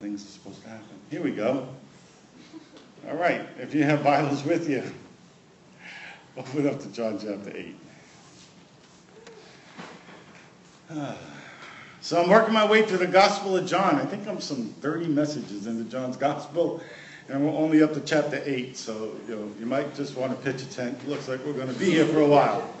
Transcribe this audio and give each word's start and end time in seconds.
things 0.00 0.22
are 0.22 0.28
supposed 0.28 0.62
to 0.62 0.68
happen. 0.68 1.00
Here 1.10 1.22
we 1.22 1.30
go. 1.30 1.66
All 3.08 3.16
right, 3.16 3.48
if 3.58 3.74
you 3.74 3.82
have 3.84 4.04
Bibles 4.04 4.44
with 4.44 4.68
you, 4.68 4.82
open 6.36 6.68
up 6.68 6.80
to 6.80 6.88
John 6.88 7.18
chapter 7.18 7.50
8. 7.56 7.76
So 12.02 12.22
I'm 12.22 12.30
working 12.30 12.54
my 12.54 12.64
way 12.64 12.86
through 12.86 12.98
the 12.98 13.06
Gospel 13.08 13.56
of 13.56 13.66
John. 13.66 13.96
I 13.96 14.04
think 14.04 14.28
I'm 14.28 14.40
some 14.40 14.66
30 14.80 15.08
messages 15.08 15.66
into 15.66 15.82
John's 15.90 16.16
Gospel, 16.16 16.80
and 17.28 17.44
we're 17.44 17.58
only 17.58 17.82
up 17.82 17.94
to 17.94 18.00
chapter 18.00 18.40
8. 18.44 18.76
So 18.76 19.12
you 19.26 19.34
know, 19.34 19.50
you 19.58 19.66
might 19.66 19.92
just 19.96 20.14
want 20.14 20.30
to 20.30 20.38
pitch 20.44 20.62
a 20.62 20.70
tent. 20.70 21.08
Looks 21.08 21.26
like 21.26 21.44
we're 21.44 21.54
going 21.54 21.66
to 21.66 21.74
be 21.80 21.86
here 21.86 22.06
for 22.06 22.20
a 22.20 22.28
while. 22.28 22.72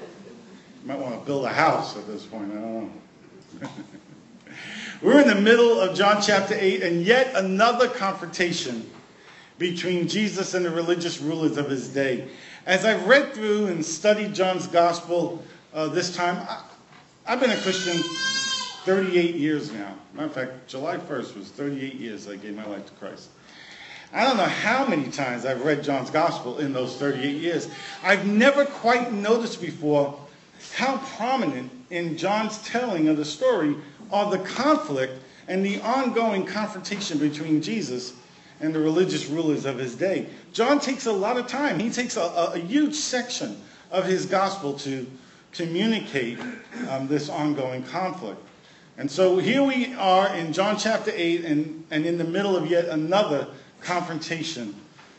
You 0.82 0.88
might 0.88 1.00
want 1.00 1.18
to 1.18 1.26
build 1.26 1.44
a 1.44 1.52
house 1.52 1.96
at 1.96 2.06
this 2.06 2.24
point. 2.24 2.52
I 2.52 2.54
don't 2.54 2.92
know. 3.62 3.68
We're 5.02 5.20
in 5.20 5.28
the 5.28 5.34
middle 5.34 5.78
of 5.78 5.94
John 5.94 6.22
chapter 6.22 6.56
8, 6.58 6.82
and 6.82 7.02
yet 7.02 7.34
another 7.34 7.86
confrontation 7.86 8.90
between 9.58 10.08
Jesus 10.08 10.54
and 10.54 10.64
the 10.64 10.70
religious 10.70 11.20
rulers 11.20 11.58
of 11.58 11.68
his 11.68 11.88
day. 11.88 12.28
As 12.64 12.86
I've 12.86 13.06
read 13.06 13.34
through 13.34 13.66
and 13.66 13.84
studied 13.84 14.34
John's 14.34 14.66
gospel 14.66 15.44
uh, 15.74 15.88
this 15.88 16.16
time, 16.16 16.36
I, 16.48 16.62
I've 17.26 17.40
been 17.40 17.50
a 17.50 17.60
Christian 17.60 18.02
38 18.84 19.34
years 19.34 19.70
now. 19.70 19.94
Matter 20.14 20.28
of 20.28 20.32
fact, 20.32 20.66
July 20.66 20.96
1st 20.96 21.36
was 21.36 21.48
38 21.50 21.94
years 21.94 22.26
I 22.26 22.36
gave 22.36 22.56
my 22.56 22.64
life 22.64 22.86
to 22.86 22.92
Christ. 22.92 23.28
I 24.14 24.24
don't 24.24 24.38
know 24.38 24.44
how 24.44 24.86
many 24.86 25.10
times 25.10 25.44
I've 25.44 25.62
read 25.62 25.84
John's 25.84 26.10
gospel 26.10 26.58
in 26.58 26.72
those 26.72 26.96
38 26.96 27.36
years. 27.36 27.68
I've 28.02 28.26
never 28.26 28.64
quite 28.64 29.12
noticed 29.12 29.60
before 29.60 30.18
how 30.74 30.96
prominent 31.16 31.70
in 31.90 32.16
John's 32.16 32.58
telling 32.62 33.08
of 33.08 33.18
the 33.18 33.24
story 33.24 33.76
are 34.12 34.30
the 34.30 34.38
conflict 34.44 35.12
and 35.48 35.64
the 35.64 35.80
ongoing 35.80 36.44
confrontation 36.44 37.18
between 37.18 37.62
Jesus 37.62 38.12
and 38.60 38.74
the 38.74 38.80
religious 38.80 39.26
rulers 39.26 39.64
of 39.64 39.78
his 39.78 39.94
day. 39.94 40.26
John 40.52 40.80
takes 40.80 41.06
a 41.06 41.12
lot 41.12 41.36
of 41.36 41.46
time. 41.46 41.78
He 41.78 41.90
takes 41.90 42.16
a, 42.16 42.22
a, 42.22 42.52
a 42.54 42.58
huge 42.58 42.94
section 42.94 43.60
of 43.90 44.04
his 44.04 44.26
gospel 44.26 44.74
to 44.80 45.06
communicate 45.52 46.38
um, 46.90 47.06
this 47.06 47.28
ongoing 47.28 47.82
conflict. 47.84 48.40
And 48.98 49.10
so 49.10 49.38
here 49.38 49.62
we 49.62 49.94
are 49.94 50.34
in 50.34 50.52
John 50.52 50.78
chapter 50.78 51.12
8 51.14 51.44
and, 51.44 51.84
and 51.90 52.06
in 52.06 52.16
the 52.16 52.24
middle 52.24 52.56
of 52.56 52.66
yet 52.66 52.86
another 52.86 53.46
confrontation 53.80 54.74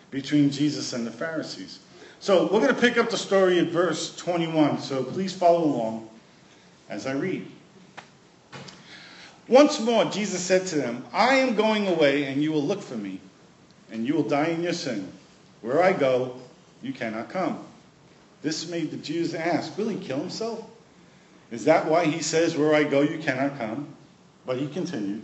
between 0.10 0.50
Jesus 0.50 0.94
and 0.94 1.06
the 1.06 1.12
Pharisees. 1.12 1.80
So 2.20 2.44
we're 2.44 2.60
going 2.60 2.74
to 2.74 2.82
pick 2.82 2.98
up 2.98 3.12
the 3.12 3.18
story 3.18 3.60
at 3.60 3.68
verse 3.68 4.16
21. 4.16 4.80
So 4.80 5.04
please 5.04 5.34
follow 5.34 5.64
along 5.64 6.10
as 6.90 7.06
I 7.06 7.12
read. 7.12 7.46
Once 9.48 9.80
more, 9.80 10.04
Jesus 10.06 10.42
said 10.42 10.68
to 10.68 10.76
them, 10.76 11.06
I 11.14 11.36
am 11.36 11.56
going 11.56 11.88
away, 11.88 12.26
and 12.26 12.44
you 12.44 12.52
will 12.52 12.64
look 12.64 12.82
for 12.82 12.98
me, 12.98 13.22
and 13.92 14.06
you 14.06 14.14
will 14.14 14.28
die 14.28 14.48
in 14.48 14.62
your 14.62 14.74
sin. 14.74 15.12
Where 15.62 15.82
I 15.82 15.94
go, 15.94 16.36
you 16.82 16.92
cannot 16.92 17.30
come. 17.30 17.64
This 18.42 18.70
made 18.70 18.92
the 18.92 18.98
Jews 18.98 19.34
ask, 19.34 19.78
Will 19.78 19.90
he 19.90 19.98
kill 19.98 20.20
himself? 20.20 20.66
Is 21.50 21.66
that 21.66 21.86
why 21.86 22.06
he 22.06 22.22
says, 22.22 22.58
Where 22.58 22.76
I 22.76 22.84
go, 22.84 23.02
you 23.02 23.20
cannot 23.20 23.58
come? 23.58 23.88
But 24.46 24.58
he 24.58 24.68
continued, 24.68 25.24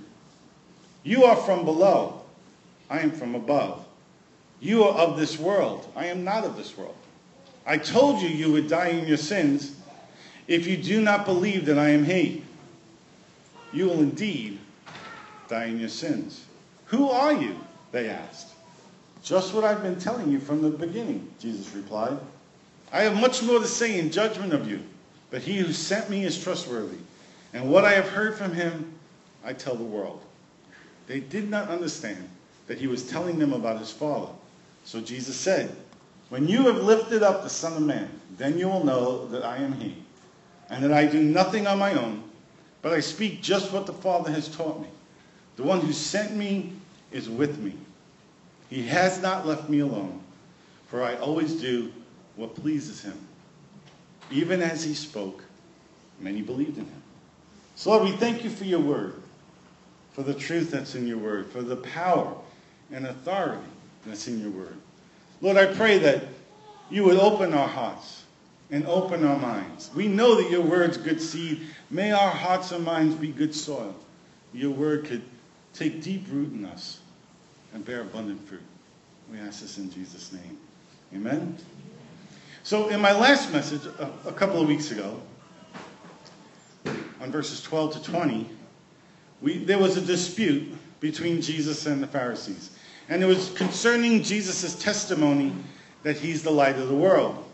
You 1.03 1.25
are 1.25 1.35
from 1.35 1.66
below, 1.66 2.21
I 2.89 2.99
am 2.99 3.11
from 3.11 3.35
above. 3.35 3.85
You 4.61 4.85
are 4.85 4.94
of 4.94 5.19
this 5.19 5.38
world, 5.38 5.91
I 5.95 6.05
am 6.05 6.23
not 6.23 6.45
of 6.45 6.55
this 6.55 6.77
world. 6.77 6.95
I 7.66 7.77
told 7.77 8.21
you 8.21 8.29
you 8.29 8.53
would 8.53 8.69
die 8.69 8.89
in 8.89 9.05
your 9.05 9.17
sins 9.17 9.75
if 10.47 10.66
you 10.66 10.77
do 10.77 11.01
not 11.01 11.25
believe 11.25 11.66
that 11.66 11.77
I 11.77 11.89
am 11.89 12.05
he 12.05 12.42
you 13.73 13.88
will 13.88 13.99
indeed 13.99 14.59
die 15.49 15.66
in 15.66 15.79
your 15.79 15.89
sins. 15.89 16.45
Who 16.85 17.09
are 17.09 17.33
you? 17.33 17.57
They 17.91 18.09
asked. 18.09 18.49
Just 19.23 19.53
what 19.53 19.63
I've 19.63 19.81
been 19.81 19.99
telling 19.99 20.31
you 20.31 20.39
from 20.39 20.61
the 20.61 20.69
beginning, 20.69 21.29
Jesus 21.39 21.73
replied. 21.75 22.17
I 22.91 23.01
have 23.01 23.19
much 23.19 23.41
more 23.41 23.59
to 23.59 23.67
say 23.67 23.99
in 23.99 24.11
judgment 24.11 24.53
of 24.53 24.69
you, 24.69 24.81
but 25.31 25.41
he 25.41 25.57
who 25.57 25.73
sent 25.73 26.09
me 26.09 26.23
is 26.23 26.41
trustworthy. 26.41 26.97
And 27.53 27.72
what 27.72 27.85
I 27.85 27.94
have 27.94 28.09
heard 28.09 28.35
from 28.35 28.53
him, 28.53 28.94
I 29.44 29.53
tell 29.53 29.75
the 29.75 29.83
world. 29.83 30.22
They 31.07 31.19
did 31.19 31.50
not 31.50 31.69
understand 31.69 32.29
that 32.67 32.78
he 32.78 32.88
was 32.88 33.09
telling 33.09 33.39
them 33.39 33.53
about 33.53 33.79
his 33.79 33.91
Father. 33.91 34.31
So 34.85 35.01
Jesus 35.01 35.35
said, 35.35 35.75
When 36.29 36.47
you 36.47 36.67
have 36.67 36.83
lifted 36.83 37.23
up 37.23 37.44
the 37.44 37.50
Son 37.50 37.73
of 37.73 37.81
Man, 37.81 38.09
then 38.38 38.57
you 38.57 38.67
will 38.67 38.83
know 38.83 39.28
that 39.28 39.44
I 39.44 39.57
am 39.57 39.73
he, 39.73 39.97
and 40.69 40.83
that 40.83 40.94
I 40.94 41.06
do 41.06 41.22
nothing 41.22 41.67
on 41.67 41.79
my 41.79 41.94
own 41.94 42.23
but 42.83 42.94
I 42.94 42.99
speak 42.99 43.41
just 43.41 43.71
what 43.71 43.88
the 43.88 43.94
Father 43.94 44.29
has 44.29 44.47
taught 44.47 44.79
me. 44.79 44.89
The 45.55 45.63
one 45.63 45.79
who 45.79 45.94
sent 45.94 46.35
me 46.35 46.73
is 47.11 47.29
with 47.29 47.57
me. 47.57 47.73
He 48.69 48.83
has 48.88 49.21
not 49.21 49.47
left 49.47 49.69
me 49.69 49.79
alone, 49.79 50.19
for 50.88 51.01
I 51.01 51.16
always 51.16 51.53
do 51.53 51.91
what 52.35 52.55
pleases 52.55 53.01
him. 53.01 53.17
Even 54.29 54.61
as 54.61 54.83
he 54.83 54.94
spoke, 54.94 55.44
many 56.19 56.41
believed 56.41 56.77
in 56.77 56.85
him. 56.85 57.01
So, 57.75 57.91
Lord, 57.91 58.03
we 58.03 58.11
thank 58.11 58.44
you 58.44 58.49
for 58.49 58.66
your 58.66 58.79
word, 58.79 59.15
for 60.11 60.23
the 60.23 60.33
truth 60.33 60.69
that's 60.69 60.95
in 60.95 61.07
your 61.07 61.17
word, 61.17 61.50
for 61.51 61.61
the 61.61 61.77
power 61.77 62.35
and 62.91 63.07
authority 63.07 63.63
that's 64.05 64.27
in 64.27 64.41
your 64.41 64.51
word. 64.51 64.75
Lord, 65.41 65.57
I 65.57 65.67
pray 65.73 66.00
that 66.00 66.23
you 66.89 67.03
would 67.05 67.17
open 67.17 67.53
our 67.53 67.67
hearts 67.67 68.22
and 68.73 68.88
open 68.88 69.23
our 69.23 69.38
minds. 69.38 69.91
We 69.95 70.07
know 70.07 70.34
that 70.41 70.50
your 70.50 70.61
word's 70.61 70.97
good 70.97 71.22
seed. 71.22 71.61
May 71.91 72.11
our 72.11 72.31
hearts 72.31 72.72
and 72.72 72.84
minds 72.84 73.13
be 73.13 73.28
good 73.28 73.53
soil. 73.53 73.94
Your 74.51 74.72
word 74.72 75.06
could 75.06 75.22
take 75.75 76.01
deep 76.01 76.25
root 76.31 76.51
in 76.51 76.66
us 76.66 77.00
and 77.75 77.85
bear 77.85 78.01
abundant 78.01 78.45
fruit. 78.47 78.63
We 79.31 79.38
ask 79.38 79.62
this 79.62 79.78
in 79.78 79.91
Jesus' 79.91 80.33
name. 80.33 80.57
Amen. 81.13 81.56
So, 82.63 82.89
in 82.89 83.00
my 83.00 83.12
last 83.12 83.53
message 83.53 83.81
a, 84.25 84.31
couple 84.31 84.59
of 84.59 84.67
weeks 84.67 84.89
ago, 84.89 85.22
on 87.22 87.31
verses 87.31 87.62
12 87.62 87.94
to 87.94 88.12
20, 88.12 88.50
we, 89.44 89.59
there 89.59 89.78
was 89.78 89.97
a 89.97 90.01
dispute 90.01 90.75
between 91.00 91.41
Jesus 91.41 91.85
and 91.85 92.01
the 92.01 92.07
Pharisees. 92.07 92.72
And 93.07 93.22
it 93.22 93.28
was 93.28 93.51
concerning 93.51 94.23
Jesus' 94.23 94.73
testimony 94.81 95.53
that 96.01 96.17
he's 96.17 96.41
the 96.41 96.51
light 96.51 96.78
of 96.79 96.88
the 96.88 96.95
world. 96.95 97.45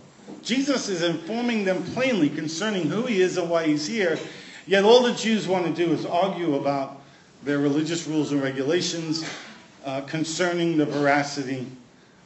Jesus 0.44 0.90
is 0.90 1.03
informing 1.03 1.63
them 1.63 1.84
plainly 1.94 2.29
concerning 2.29 2.90
who 2.90 3.03
he 3.03 3.22
is 3.22 3.38
and 3.38 3.50
why 3.50 3.66
he's 3.66 3.85
here. 3.88 4.17
Yet 4.67 4.84
all 4.84 5.03
the 5.03 5.13
Jews 5.13 5.47
want 5.47 5.66
to 5.66 5.85
do 5.85 5.91
is 5.94 6.06
argue 6.06 6.56
about 6.56 7.01
their 7.44 7.59
religious 7.59 8.07
rules 8.07 8.31
and 8.31 8.41
regulations 8.41 9.28
uh, 9.85 10.01
concerning 10.01 10.78
the 10.78 10.85
veracity 10.85 11.67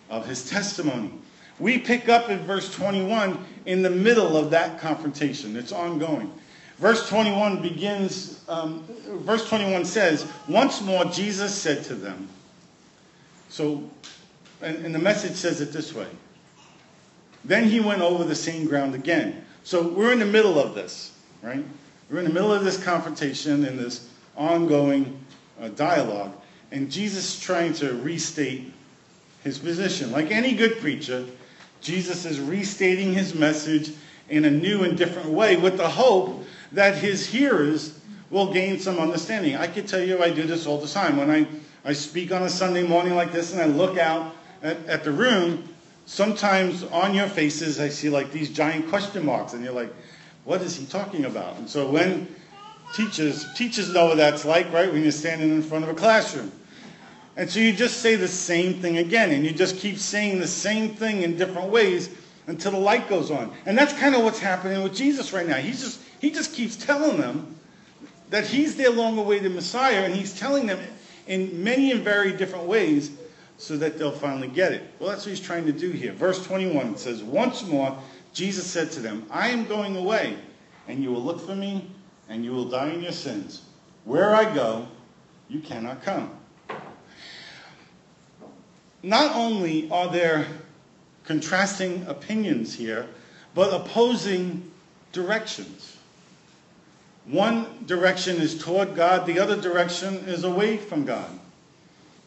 of 0.09 0.25
his 0.25 0.49
testimony. 0.49 1.11
We 1.59 1.77
pick 1.77 2.09
up 2.09 2.29
in 2.29 2.39
verse 2.39 2.73
21 2.73 3.43
in 3.65 3.81
the 3.81 3.89
middle 3.89 4.35
of 4.35 4.49
that 4.51 4.79
confrontation. 4.79 5.55
It's 5.55 5.71
ongoing. 5.71 6.33
Verse 6.79 7.07
21 7.07 7.61
begins, 7.61 8.43
um, 8.49 8.83
verse 9.19 9.47
21 9.47 9.85
says, 9.85 10.27
Once 10.49 10.81
more 10.81 11.05
Jesus 11.05 11.53
said 11.53 11.83
to 11.85 11.95
them. 11.95 12.27
So, 13.49 13.89
and, 14.61 14.85
and 14.85 14.95
the 14.95 14.99
message 14.99 15.35
says 15.35 15.61
it 15.61 15.71
this 15.71 15.93
way 15.93 16.07
then 17.45 17.65
he 17.65 17.79
went 17.79 18.01
over 18.01 18.23
the 18.23 18.35
same 18.35 18.67
ground 18.67 18.95
again. 18.95 19.45
So 19.63 19.87
we're 19.87 20.11
in 20.11 20.19
the 20.19 20.25
middle 20.25 20.59
of 20.59 20.75
this, 20.75 21.11
right? 21.41 21.63
We're 22.09 22.19
in 22.19 22.25
the 22.25 22.33
middle 22.33 22.53
of 22.53 22.63
this 22.63 22.81
confrontation 22.81 23.65
and 23.65 23.79
this 23.79 24.09
ongoing 24.35 25.19
uh, 25.61 25.69
dialogue. 25.69 26.33
And 26.71 26.91
Jesus 26.91 27.35
is 27.35 27.39
trying 27.39 27.73
to 27.75 27.93
restate 27.93 28.73
his 29.43 29.59
position. 29.59 30.11
Like 30.11 30.31
any 30.31 30.53
good 30.53 30.79
preacher, 30.79 31.25
Jesus 31.81 32.25
is 32.25 32.39
restating 32.39 33.13
his 33.13 33.35
message 33.35 33.91
in 34.29 34.45
a 34.45 34.51
new 34.51 34.83
and 34.83 34.97
different 34.97 35.29
way 35.29 35.57
with 35.57 35.77
the 35.77 35.87
hope 35.87 36.43
that 36.71 36.97
his 36.97 37.27
hearers 37.27 37.99
will 38.29 38.51
gain 38.51 38.79
some 38.79 38.97
understanding. 38.97 39.55
I 39.55 39.67
can 39.67 39.85
tell 39.85 40.01
you 40.01 40.21
I 40.23 40.31
do 40.31 40.43
this 40.43 40.65
all 40.65 40.79
the 40.79 40.87
time. 40.87 41.17
When 41.17 41.29
I, 41.29 41.45
I 41.85 41.93
speak 41.93 42.31
on 42.31 42.41
a 42.43 42.49
Sunday 42.49 42.85
morning 42.85 43.15
like 43.15 43.31
this 43.31 43.53
and 43.53 43.61
I 43.61 43.65
look 43.65 43.97
out 43.97 44.35
at, 44.63 44.77
at 44.87 45.03
the 45.03 45.11
room, 45.11 45.69
sometimes 46.05 46.83
on 46.83 47.13
your 47.13 47.27
faces 47.27 47.79
I 47.79 47.89
see 47.89 48.09
like 48.09 48.31
these 48.31 48.49
giant 48.49 48.89
question 48.89 49.25
marks, 49.25 49.53
and 49.53 49.63
you're 49.63 49.73
like, 49.73 49.93
what 50.45 50.61
is 50.61 50.75
he 50.75 50.85
talking 50.85 51.25
about? 51.25 51.57
And 51.57 51.69
so 51.69 51.89
when 51.89 52.27
teachers 52.93 53.45
teachers 53.55 53.93
know 53.93 54.07
what 54.07 54.17
that's 54.17 54.45
like, 54.45 54.71
right? 54.71 54.91
When 54.91 55.01
you're 55.03 55.11
standing 55.11 55.49
in 55.49 55.61
front 55.61 55.83
of 55.83 55.89
a 55.89 55.93
classroom. 55.93 56.51
And 57.35 57.49
so 57.49 57.59
you 57.59 57.73
just 57.73 58.01
say 58.01 58.15
the 58.15 58.27
same 58.27 58.75
thing 58.75 58.99
again, 58.99 59.31
and 59.31 59.43
you 59.43 59.51
just 59.51 59.77
keep 59.77 59.97
saying 59.97 60.39
the 60.39 60.47
same 60.47 60.93
thing 60.93 61.23
in 61.23 61.35
different 61.35 61.69
ways 61.69 62.11
until 62.45 62.71
the 62.71 62.77
light 62.77 63.09
goes 63.09 63.31
on. 63.31 63.51
And 63.65 63.75
that's 63.77 63.93
kind 63.93 64.13
of 64.13 64.23
what's 64.23 64.39
happening 64.39 64.83
with 64.83 64.93
Jesus 64.93 65.33
right 65.33 65.47
now. 65.47 65.55
He's 65.55 65.81
just 65.81 66.01
he 66.19 66.29
just 66.29 66.53
keeps 66.53 66.75
telling 66.75 67.17
them 67.19 67.55
that 68.29 68.45
he's 68.47 68.75
their 68.75 68.89
long-awaited 68.89 69.53
Messiah, 69.53 70.03
and 70.03 70.13
he's 70.13 70.37
telling 70.37 70.67
them 70.67 70.79
in 71.27 71.63
many 71.63 71.91
and 71.91 72.01
very 72.01 72.33
different 72.33 72.65
ways 72.65 73.11
so 73.63 73.77
that 73.77 73.97
they'll 73.97 74.11
finally 74.11 74.49
get 74.49 74.73
it. 74.73 74.83
Well, 74.99 75.09
that's 75.09 75.25
what 75.25 75.29
he's 75.29 75.39
trying 75.39 75.65
to 75.67 75.71
do 75.71 75.89
here. 75.89 76.11
Verse 76.11 76.45
21 76.45 76.97
says, 76.97 77.23
Once 77.23 77.65
more, 77.65 77.97
Jesus 78.33 78.65
said 78.65 78.91
to 78.91 78.99
them, 78.99 79.25
I 79.31 79.47
am 79.49 79.65
going 79.65 79.95
away, 79.95 80.37
and 80.89 81.01
you 81.01 81.13
will 81.13 81.23
look 81.23 81.39
for 81.39 81.55
me, 81.55 81.89
and 82.27 82.43
you 82.43 82.51
will 82.51 82.65
die 82.65 82.89
in 82.89 83.01
your 83.01 83.13
sins. 83.13 83.61
Where 84.03 84.35
I 84.35 84.53
go, 84.53 84.85
you 85.47 85.61
cannot 85.61 86.03
come. 86.03 86.29
not 89.03 89.35
only 89.35 89.89
are 89.91 90.09
there 90.09 90.47
contrasting 91.25 92.05
opinions 92.07 92.73
here, 92.73 93.07
but 93.53 93.73
opposing 93.73 94.71
directions. 95.11 95.97
One 97.25 97.85
direction 97.85 98.37
is 98.37 98.61
toward 98.61 98.95
God, 98.95 99.25
the 99.25 99.39
other 99.39 99.59
direction 99.59 100.15
is 100.27 100.43
away 100.43 100.75
from 100.77 101.05
God. 101.05 101.29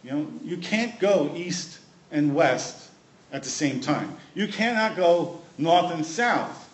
You 0.06 0.12
know, 0.12 0.28
you 0.44 0.56
can't 0.58 1.00
go 1.00 1.32
east 1.34 1.80
and 2.12 2.32
west 2.32 2.90
at 3.32 3.42
the 3.42 3.48
same 3.48 3.80
time. 3.80 4.16
You 4.36 4.46
cannot 4.46 4.94
go 4.94 5.40
north 5.58 5.92
and 5.92 6.06
south 6.06 6.70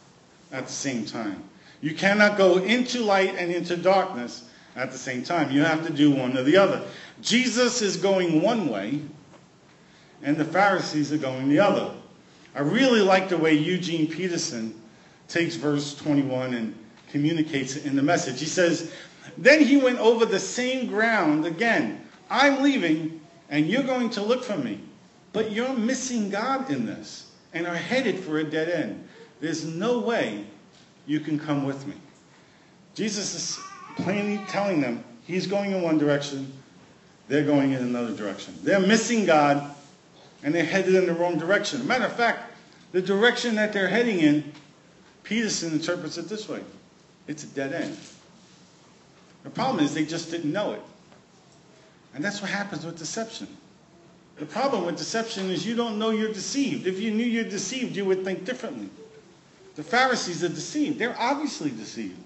at 0.53 0.67
the 0.67 0.73
same 0.73 1.07
time. 1.07 1.43
You 1.81 1.95
cannot 1.95 2.37
go 2.37 2.59
into 2.59 3.01
light 3.01 3.35
and 3.39 3.51
into 3.51 3.79
darkness 3.79 4.51
at 4.77 4.93
the 4.93 4.99
same 4.99 5.23
time. 5.23 5.51
You 5.51 5.65
have 5.65 5.87
to 5.87 5.93
do 5.93 6.11
one 6.11 6.37
or 6.37 6.43
the 6.43 6.59
other. 6.59 6.83
Jesus 7.23 7.81
is 7.81 7.97
going 7.97 8.43
one 8.43 8.69
way, 8.69 9.01
and 10.23 10.37
the 10.37 10.45
Pharisees 10.45 11.11
are 11.11 11.19
going 11.19 11.49
the 11.49 11.59
other. 11.59 11.91
I 12.55 12.61
really 12.61 13.01
like 13.01 13.31
the 13.31 13.39
way 13.39 13.55
Eugene 13.55 14.09
Peterson 14.09 14.79
takes 15.29 15.55
verse 15.55 15.95
21 15.95 16.53
and 16.53 16.75
communicates 17.09 17.77
it 17.77 17.87
in 17.87 17.97
the 17.97 18.03
message. 18.03 18.41
He 18.41 18.47
says, 18.47 18.93
Then 19.39 19.63
he 19.63 19.79
went 19.79 20.01
over 20.01 20.27
the 20.27 20.39
same 20.39 20.87
ground 20.87 21.47
again. 21.47 22.07
I'm 22.29 22.63
leaving, 22.63 23.22
and 23.53 23.69
you're 23.69 23.83
going 23.83 24.09
to 24.09 24.23
look 24.23 24.43
for 24.43 24.57
me. 24.57 24.81
But 25.33 25.53
you're 25.53 25.75
missing 25.75 26.31
God 26.31 26.71
in 26.71 26.87
this 26.87 27.31
and 27.53 27.67
are 27.67 27.77
headed 27.77 28.19
for 28.19 28.39
a 28.39 28.45
dead 28.45 28.69
end. 28.69 29.07
There's 29.41 29.65
no 29.65 30.01
way 30.01 30.45
you 31.07 31.21
can 31.21 31.39
come 31.39 31.65
with 31.65 31.87
me. 31.87 31.95
Jesus 32.95 33.35
is 33.35 33.61
plainly 33.97 34.43
telling 34.49 34.81
them 34.81 35.05
he's 35.25 35.47
going 35.47 35.73
in 35.73 35.83
one 35.83 35.99
direction, 35.99 36.51
they're 37.29 37.45
going 37.45 37.73
in 37.73 37.83
another 37.83 38.15
direction. 38.15 38.55
They're 38.63 38.81
missing 38.81 39.27
God, 39.27 39.75
and 40.43 40.55
they're 40.55 40.65
headed 40.65 40.95
in 40.95 41.07
the 41.07 41.15
wrong 41.15 41.39
direction. 41.39 41.87
matter 41.87 42.07
of 42.07 42.17
fact, 42.17 42.53
the 42.93 43.03
direction 43.03 43.55
that 43.57 43.73
they're 43.73 43.89
heading 43.89 44.21
in, 44.21 44.51
Peterson 45.25 45.73
interprets 45.73 46.17
it 46.19 46.29
this 46.29 46.49
way 46.49 46.61
it's 47.29 47.45
a 47.45 47.49
dead 47.49 47.73
end. 47.73 47.99
The 49.45 49.51
problem 49.51 49.85
is 49.85 49.95
they 49.95 50.05
just 50.05 50.31
didn't 50.31 50.53
know 50.53 50.73
it. 50.73 50.83
And 52.15 52.25
that's 52.25 52.43
what 52.43 52.51
happens 52.51 52.85
with 52.85 52.99
deception. 52.99 53.49
The 54.37 54.47
problem 54.47 54.87
with 54.87 54.97
deception 54.97 55.51
is 55.51 55.67
you 55.67 55.75
don't 55.75 55.99
know 55.99 56.11
you're 56.11 56.33
deceived. 56.33 56.87
If 56.87 56.99
you 56.99 57.11
knew 57.11 57.25
you're 57.25 57.45
deceived, 57.45 57.97
you 57.97 58.05
would 58.05 58.25
think 58.25 58.45
differently. 58.45 58.89
The 59.77 59.83
Pharisees 59.83 60.45
are 60.45 60.49
deceived. 60.49 60.99
They're 60.99 61.19
obviously 61.19 61.71
deceived. 61.71 62.19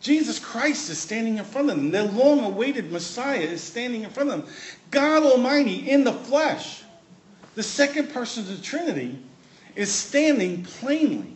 Jesus 0.00 0.38
Christ 0.38 0.90
is 0.90 0.98
standing 0.98 1.38
in 1.38 1.44
front 1.44 1.70
of 1.70 1.76
them. 1.76 1.90
Their 1.90 2.04
long 2.04 2.44
awaited 2.44 2.92
Messiah 2.92 3.38
is 3.38 3.62
standing 3.62 4.02
in 4.02 4.10
front 4.10 4.30
of 4.30 4.44
them. 4.44 4.54
God 4.90 5.22
Almighty 5.22 5.90
in 5.90 6.04
the 6.04 6.12
flesh, 6.12 6.82
the 7.54 7.62
second 7.62 8.10
person 8.10 8.42
of 8.42 8.56
the 8.56 8.62
Trinity, 8.62 9.18
is 9.74 9.90
standing 9.90 10.64
plainly, 10.64 11.32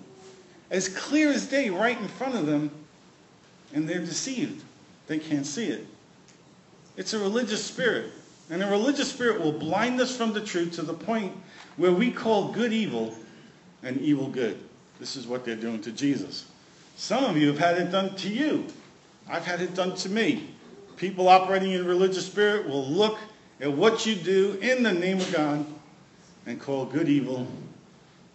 as 0.71 0.89
clear 0.89 1.31
as 1.31 1.47
day, 1.47 1.71
right 1.71 1.99
in 1.99 2.09
front 2.09 2.35
of 2.35 2.47
them, 2.47 2.71
and 3.73 3.89
they're 3.89 4.01
deceived. 4.01 4.63
They 5.07 5.19
can't 5.19 5.47
see 5.47 5.67
it. 5.67 5.87
It's 7.01 7.15
a 7.15 7.19
religious 7.19 7.65
spirit. 7.65 8.13
And 8.51 8.63
a 8.63 8.67
religious 8.67 9.11
spirit 9.11 9.41
will 9.41 9.53
blind 9.53 9.99
us 10.03 10.15
from 10.15 10.35
the 10.35 10.41
truth 10.43 10.73
to 10.73 10.83
the 10.83 10.93
point 10.93 11.33
where 11.79 11.93
we 11.93 12.11
call 12.11 12.53
good 12.53 12.75
evil 12.75 13.17
and 13.83 13.99
evil 14.03 14.29
good. 14.29 14.59
This 14.99 15.17
is 15.17 15.27
what 15.27 15.43
they're 15.43 15.57
doing 15.57 15.81
to 15.81 15.93
Jesus. 15.93 16.45
Some 16.97 17.25
of 17.25 17.39
you 17.39 17.47
have 17.47 17.59
had 17.59 17.79
it 17.79 17.91
done 17.91 18.15
to 18.17 18.29
you. 18.29 18.67
I've 19.31 19.47
had 19.47 19.63
it 19.63 19.75
done 19.75 19.95
to 19.97 20.11
me. 20.11 20.51
People 20.99 21.31
operating 21.31 21.73
in 21.73 21.87
religious 21.87 22.27
spirit 22.27 22.69
will 22.69 22.87
look 22.87 23.17
at 23.63 23.73
what 23.73 24.05
you 24.05 24.15
do 24.15 24.59
in 24.61 24.83
the 24.83 24.93
name 24.93 25.21
of 25.21 25.33
God 25.33 25.65
and 26.45 26.61
call 26.61 26.85
good 26.85 27.09
evil 27.09 27.47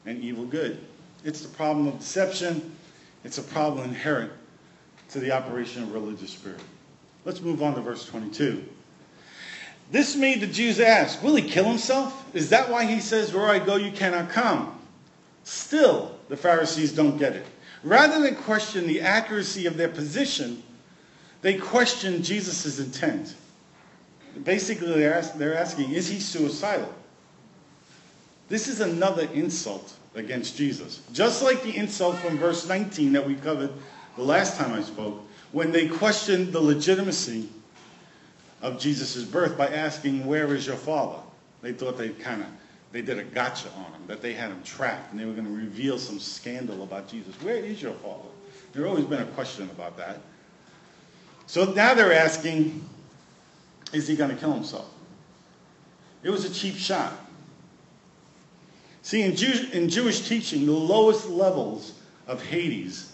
and 0.08 0.20
evil 0.24 0.44
good. 0.44 0.80
It's 1.24 1.42
the 1.42 1.50
problem 1.50 1.88
of 1.88 2.00
deception. 2.00 2.76
It's 3.24 3.38
a 3.38 3.44
problem 3.44 3.88
inherent 3.88 4.32
to 5.12 5.20
the 5.20 5.32
operation 5.34 5.84
of 5.84 5.94
religious 5.94 6.32
spirit. 6.32 6.62
Let's 7.26 7.42
move 7.42 7.62
on 7.64 7.74
to 7.76 7.82
verse 7.82 8.06
22. 8.06 8.64
This 9.92 10.16
made 10.16 10.42
the 10.42 10.48
Jews 10.48 10.80
ask, 10.80 11.22
Will 11.22 11.36
he 11.36 11.48
kill 11.48 11.66
himself? 11.66 12.26
Is 12.36 12.50
that 12.50 12.70
why 12.70 12.86
he 12.86 13.00
says, 13.00 13.34
Where 13.34 13.48
I 13.50 13.60
go, 13.60 13.76
you 13.76 13.92
cannot 13.92 14.30
come? 14.30 14.80
Still, 15.44 16.18
the 16.30 16.38
Pharisees 16.38 16.92
don't 16.92 17.18
get 17.18 17.36
it. 17.36 17.46
Rather 17.84 18.22
than 18.22 18.36
question 18.36 18.88
the 18.88 19.02
accuracy 19.02 19.66
of 19.68 19.78
their 19.78 19.90
position, 19.90 20.64
they 21.42 21.56
question 21.56 22.24
Jesus' 22.24 22.80
intent. 22.80 23.36
Basically, 24.44 24.88
they're, 24.88 25.22
they're 25.36 25.58
asking, 25.58 25.92
Is 25.92 26.08
he 26.08 26.20
suicidal? 26.20 26.94
This 28.50 28.68
is 28.68 28.80
another 28.80 29.28
insult 29.34 29.94
against 30.14 30.56
Jesus. 30.56 31.02
Just 31.14 31.44
like 31.44 31.64
the 31.64 31.76
insult 31.76 32.18
from 32.18 32.38
verse 32.38 32.68
19 32.68 33.14
that 33.14 33.26
we 33.26 33.36
covered 33.36 33.72
the 34.16 34.24
last 34.24 34.58
time 34.58 34.74
I 34.74 34.82
spoke, 34.82 35.25
when 35.56 35.72
they 35.72 35.88
questioned 35.88 36.52
the 36.52 36.60
legitimacy 36.60 37.48
of 38.62 38.78
Jesus' 38.78 39.24
birth 39.24 39.58
by 39.58 39.70
asking, 39.70 40.26
Where 40.26 40.54
is 40.54 40.68
your 40.68 40.76
father? 40.76 41.20
They 41.62 41.72
thought 41.72 41.98
they 41.98 42.10
kind 42.10 42.42
of 42.42 42.48
they 42.92 43.02
did 43.02 43.20
a 43.20 43.24
gotcha 43.24 43.70
on 43.78 43.86
him, 43.94 44.02
that 44.08 44.22
they 44.22 44.34
had 44.34 44.50
him 44.50 44.62
trapped 44.66 45.12
and 45.12 45.20
they 45.20 45.24
were 45.24 45.32
going 45.32 45.46
to 45.46 45.56
reveal 45.56 45.98
some 45.98 46.20
scandal 46.20 46.84
about 46.84 47.08
Jesus. 47.08 47.34
Where 47.42 47.56
is 47.56 47.82
your 47.82 47.94
father? 47.94 48.28
There's 48.74 48.86
always 48.86 49.06
been 49.06 49.22
a 49.22 49.28
question 49.28 49.70
about 49.70 49.96
that. 49.96 50.20
So 51.48 51.72
now 51.72 51.94
they're 51.94 52.12
asking, 52.12 52.84
is 53.94 54.10
he 54.10 54.18
going 54.18 54.32
to 54.32 54.36
kill 54.36 54.52
himself? 54.52 54.90
It 56.22 56.32
was 56.32 56.44
a 56.44 56.54
cheap 56.54 56.76
shot. 56.76 57.14
See, 59.04 59.22
in, 59.22 59.38
Jew- 59.38 59.70
in 59.72 59.88
Jewish 59.88 60.28
teaching, 60.28 60.66
the 60.66 60.74
lowest 60.74 61.30
levels 61.30 61.94
of 62.28 62.44
Hades 62.44 63.14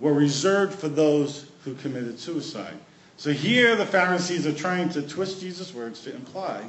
were 0.00 0.14
reserved 0.14 0.72
for 0.72 0.88
those 0.88 1.50
who 1.64 1.74
committed 1.74 2.18
suicide. 2.18 2.74
So 3.16 3.32
here 3.32 3.76
the 3.76 3.86
Pharisees 3.86 4.46
are 4.46 4.52
trying 4.52 4.88
to 4.90 5.02
twist 5.02 5.40
Jesus' 5.40 5.72
words 5.72 6.00
to 6.02 6.14
imply 6.14 6.62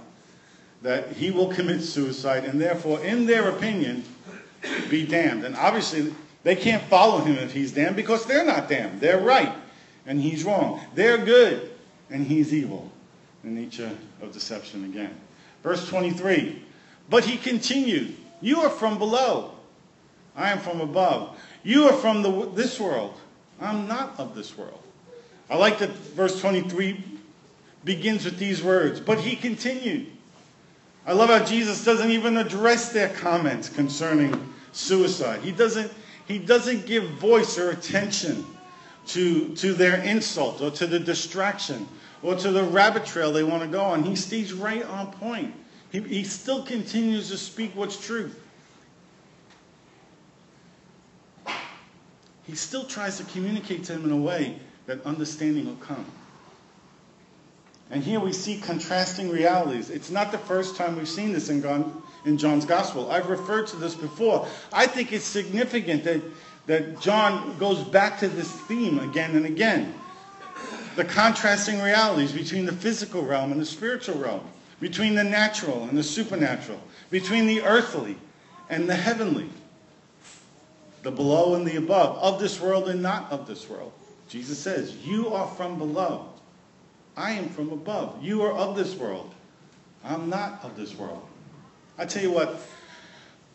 that 0.81 1.13
he 1.13 1.31
will 1.31 1.47
commit 1.47 1.81
suicide 1.81 2.45
and 2.45 2.62
therefore, 2.62 3.03
in 3.03 3.25
their 3.25 3.50
opinion, 3.50 4.03
be 4.89 5.06
damned. 5.06 5.44
And 5.44 5.56
obviously, 5.56 6.13
they 6.44 6.56
can't 6.56 6.83
follow 6.83 7.19
him 7.19 7.38
if 7.38 7.51
he's 7.51 7.71
damned 7.71 7.95
because 7.95 8.25
they're 8.25 8.45
not 8.45 8.69
damned. 8.69 9.01
They're 9.01 9.19
right 9.19 9.53
and 10.06 10.21
he's 10.21 10.44
wrong. 10.44 10.81
They're 10.94 11.18
good 11.18 11.71
and 12.09 12.25
he's 12.25 12.53
evil. 12.53 12.91
The 13.44 13.50
nature 13.50 13.91
of 14.21 14.31
deception 14.31 14.86
again. 14.86 15.15
Verse 15.63 15.88
23 15.89 16.63
But 17.10 17.25
he 17.25 17.38
continued, 17.38 18.15
You 18.41 18.62
are 18.62 18.70
from 18.70 19.00
below, 19.00 19.51
I 20.36 20.51
am 20.51 20.60
from 20.60 20.81
above. 20.81 21.39
You 21.63 21.86
are 21.86 21.93
from 21.93 22.22
the, 22.22 22.51
this 22.51 22.79
world, 22.79 23.15
I'm 23.60 23.88
not 23.88 24.20
of 24.20 24.36
this 24.36 24.55
world. 24.55 24.81
I 25.50 25.58
like 25.58 25.80
that 25.80 25.90
verse 25.90 26.40
23 26.42 27.04
begins 27.84 28.25
with 28.25 28.38
these 28.38 28.64
words, 28.64 29.00
but 29.00 29.20
he 29.20 29.36
continued. 29.36 30.08
I 31.06 31.14
love 31.14 31.30
how 31.30 31.44
Jesus 31.46 31.86
doesn't 31.86 32.10
even 32.10 32.38
address 32.38 32.92
their 32.92 33.10
comments 33.10 33.70
concerning 33.70 34.54
suicide. 34.72 35.42
He 35.42 35.52
doesn't, 35.52 35.92
he 36.28 36.40
doesn't 36.40 36.88
give 36.88 37.08
voice 37.12 37.60
or 37.60 37.70
attention 37.70 38.44
to, 39.08 39.56
to 39.56 39.74
their 39.74 40.02
insult 40.02 40.62
or 40.62 40.72
to 40.72 40.88
the 40.88 41.00
distraction 41.00 41.88
or 42.24 42.36
to 42.36 42.52
the 42.52 42.64
rabbit 42.64 43.06
trail 43.06 43.32
they 43.32 43.44
want 43.44 43.62
to 43.62 43.70
go 43.70 43.84
on. 43.84 44.02
He 44.02 44.16
stays 44.16 44.52
right 44.52 44.84
on 44.84 45.12
point. 45.12 45.54
He, 45.92 46.00
he 46.02 46.24
still 46.24 46.64
continues 46.64 47.30
to 47.30 47.38
speak 47.38 47.75
what's 47.75 48.04
true. 48.04 48.32
He 52.48 52.56
still 52.56 52.86
tries 52.86 53.18
to 53.18 53.24
communicate 53.25 53.84
to 53.86 53.94
them 53.94 54.06
in 54.06 54.12
a 54.12 54.18
way 54.18 54.60
that 54.88 55.06
understanding 55.06 55.65
will 55.65 55.75
come. 55.75 56.06
And 57.92 58.04
here 58.04 58.20
we 58.20 58.34
see 58.34 58.58
contrasting 58.58 59.30
realities. 59.30 59.89
It's 59.89 60.10
not 60.10 60.32
the 60.32 60.38
first 60.39 60.75
time 60.75 60.98
we've 60.98 61.08
seen 61.08 61.34
this 61.34 61.50
in, 61.50 61.62
John's 62.38 62.65
gospel. 62.65 63.12
I've 63.12 63.30
referred 63.30 63.68
to 63.68 63.75
this 63.75 63.94
before. 63.94 64.48
I 64.74 64.88
think 64.88 65.13
it's 65.13 65.25
significant 65.25 66.04
that, 66.04 66.22
that 66.65 67.00
John 67.00 67.56
goes 67.60 67.84
back 67.84 68.20
to 68.20 68.27
this 68.27 68.51
theme 68.51 68.98
again 69.00 69.36
and 69.36 69.46
again. 69.46 69.94
The 70.96 71.06
contrasting 71.06 71.80
realities 71.82 72.32
between 72.32 72.65
the 72.65 72.72
physical 72.72 73.22
realm 73.22 73.51
and 73.51 73.62
the 73.62 73.65
spiritual 73.65 74.18
realm, 74.18 74.42
between 74.80 75.13
the 75.13 75.24
natural 75.24 75.84
and 75.84 75.98
the 75.98 76.04
supernatural, 76.04 76.82
between 77.12 77.46
the 77.46 77.62
earthly 77.62 78.18
and 78.70 78.89
the 78.89 78.96
heavenly, 78.96 79.50
the 81.04 81.12
below 81.12 81.54
and 81.54 81.68
the 81.68 81.75
above, 81.75 82.18
of 82.18 82.39
this 82.39 82.60
world 82.60 82.89
and 82.89 83.01
not 83.01 83.32
of 83.32 83.46
this 83.46 83.70
world. 83.70 83.92
Jesus 84.36 84.60
says, 84.60 84.94
You 84.98 85.34
are 85.34 85.48
from 85.48 85.77
below. 85.77 86.25
I 87.15 87.32
am 87.32 87.48
from 87.48 87.72
above. 87.72 88.22
You 88.22 88.42
are 88.42 88.51
of 88.51 88.75
this 88.75 88.94
world. 88.94 89.34
I'm 90.04 90.30
not 90.30 90.60
of 90.62 90.75
this 90.75 90.94
world. 90.94 91.25
I 91.98 92.04
tell 92.04 92.22
you 92.22 92.32
what, 92.32 92.60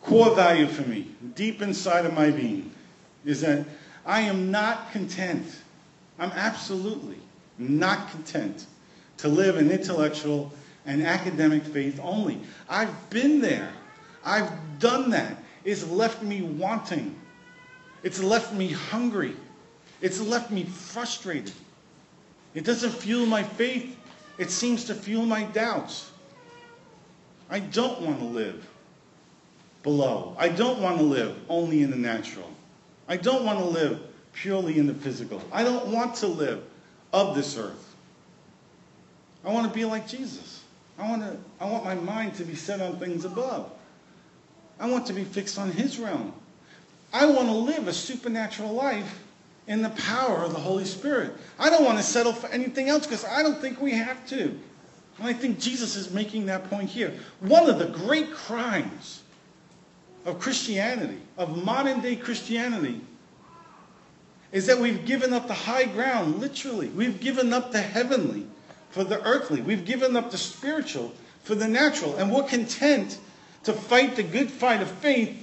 core 0.01 0.33
value 0.33 0.65
for 0.65 0.81
me, 0.89 1.11
deep 1.35 1.61
inside 1.61 2.07
of 2.07 2.15
my 2.15 2.31
being, 2.31 2.73
is 3.25 3.41
that 3.41 3.67
I 4.07 4.21
am 4.21 4.49
not 4.49 4.91
content. 4.91 5.45
I'm 6.17 6.31
absolutely 6.31 7.19
not 7.59 8.09
content 8.09 8.65
to 9.17 9.27
live 9.27 9.57
an 9.57 9.69
intellectual, 9.69 10.51
and 10.87 11.03
academic 11.03 11.63
faith 11.63 11.99
only. 12.01 12.41
I've 12.67 13.11
been 13.11 13.39
there. 13.39 13.69
I've 14.25 14.51
done 14.79 15.11
that. 15.11 15.43
It's 15.63 15.87
left 15.87 16.23
me 16.23 16.41
wanting. 16.41 17.21
It's 18.01 18.19
left 18.19 18.51
me 18.51 18.69
hungry. 18.71 19.35
It's 20.01 20.19
left 20.19 20.51
me 20.51 20.63
frustrated. 20.63 21.53
It 22.53 22.65
doesn't 22.65 22.91
fuel 22.91 23.25
my 23.25 23.43
faith. 23.43 23.97
It 24.37 24.49
seems 24.49 24.85
to 24.85 24.95
fuel 24.95 25.25
my 25.25 25.43
doubts. 25.43 26.11
I 27.49 27.59
don't 27.59 28.01
want 28.01 28.19
to 28.19 28.25
live 28.25 28.67
below. 29.83 30.35
I 30.37 30.49
don't 30.49 30.79
want 30.79 30.97
to 30.97 31.03
live 31.03 31.37
only 31.49 31.83
in 31.83 31.91
the 31.91 31.97
natural. 31.97 32.49
I 33.07 33.17
don't 33.17 33.45
want 33.45 33.59
to 33.59 33.65
live 33.65 34.01
purely 34.33 34.79
in 34.79 34.87
the 34.87 34.93
physical. 34.93 35.41
I 35.51 35.63
don't 35.63 35.87
want 35.87 36.15
to 36.15 36.27
live 36.27 36.63
of 37.13 37.35
this 37.35 37.57
earth. 37.57 37.95
I 39.43 39.51
want 39.51 39.67
to 39.67 39.73
be 39.73 39.85
like 39.85 40.07
Jesus. 40.07 40.63
I 40.97 41.09
want, 41.09 41.23
to, 41.23 41.37
I 41.59 41.65
want 41.65 41.83
my 41.83 41.95
mind 41.95 42.35
to 42.35 42.43
be 42.43 42.55
set 42.55 42.79
on 42.79 42.99
things 42.99 43.25
above. 43.25 43.71
I 44.79 44.89
want 44.89 45.05
to 45.07 45.13
be 45.13 45.23
fixed 45.23 45.57
on 45.57 45.71
his 45.71 45.99
realm. 45.99 46.33
I 47.13 47.25
want 47.25 47.47
to 47.47 47.53
live 47.53 47.87
a 47.87 47.93
supernatural 47.93 48.71
life 48.71 49.20
in 49.67 49.81
the 49.81 49.89
power 49.89 50.37
of 50.37 50.53
the 50.53 50.59
Holy 50.59 50.85
Spirit. 50.85 51.33
I 51.59 51.69
don't 51.69 51.85
want 51.85 51.97
to 51.97 52.03
settle 52.03 52.33
for 52.33 52.47
anything 52.47 52.89
else 52.89 53.05
because 53.05 53.25
I 53.25 53.43
don't 53.43 53.59
think 53.59 53.81
we 53.81 53.91
have 53.93 54.25
to. 54.27 54.57
And 55.17 55.27
I 55.27 55.33
think 55.33 55.59
Jesus 55.59 55.95
is 55.95 56.11
making 56.11 56.47
that 56.47 56.69
point 56.69 56.89
here. 56.89 57.13
One 57.41 57.69
of 57.69 57.77
the 57.77 57.85
great 57.85 58.33
crimes 58.33 59.21
of 60.25 60.39
Christianity, 60.39 61.19
of 61.37 61.63
modern 61.63 62.01
day 62.01 62.15
Christianity, 62.15 63.01
is 64.51 64.65
that 64.65 64.77
we've 64.77 65.05
given 65.05 65.33
up 65.33 65.47
the 65.47 65.53
high 65.53 65.85
ground, 65.85 66.39
literally. 66.39 66.89
We've 66.89 67.19
given 67.19 67.53
up 67.53 67.71
the 67.71 67.81
heavenly 67.81 68.45
for 68.89 69.03
the 69.03 69.21
earthly. 69.23 69.61
We've 69.61 69.85
given 69.85 70.15
up 70.15 70.31
the 70.31 70.37
spiritual 70.37 71.13
for 71.43 71.55
the 71.55 71.67
natural. 71.67 72.15
And 72.17 72.31
we're 72.31 72.43
content 72.43 73.19
to 73.63 73.73
fight 73.73 74.15
the 74.15 74.23
good 74.23 74.51
fight 74.51 74.81
of 74.81 74.89
faith 74.89 75.37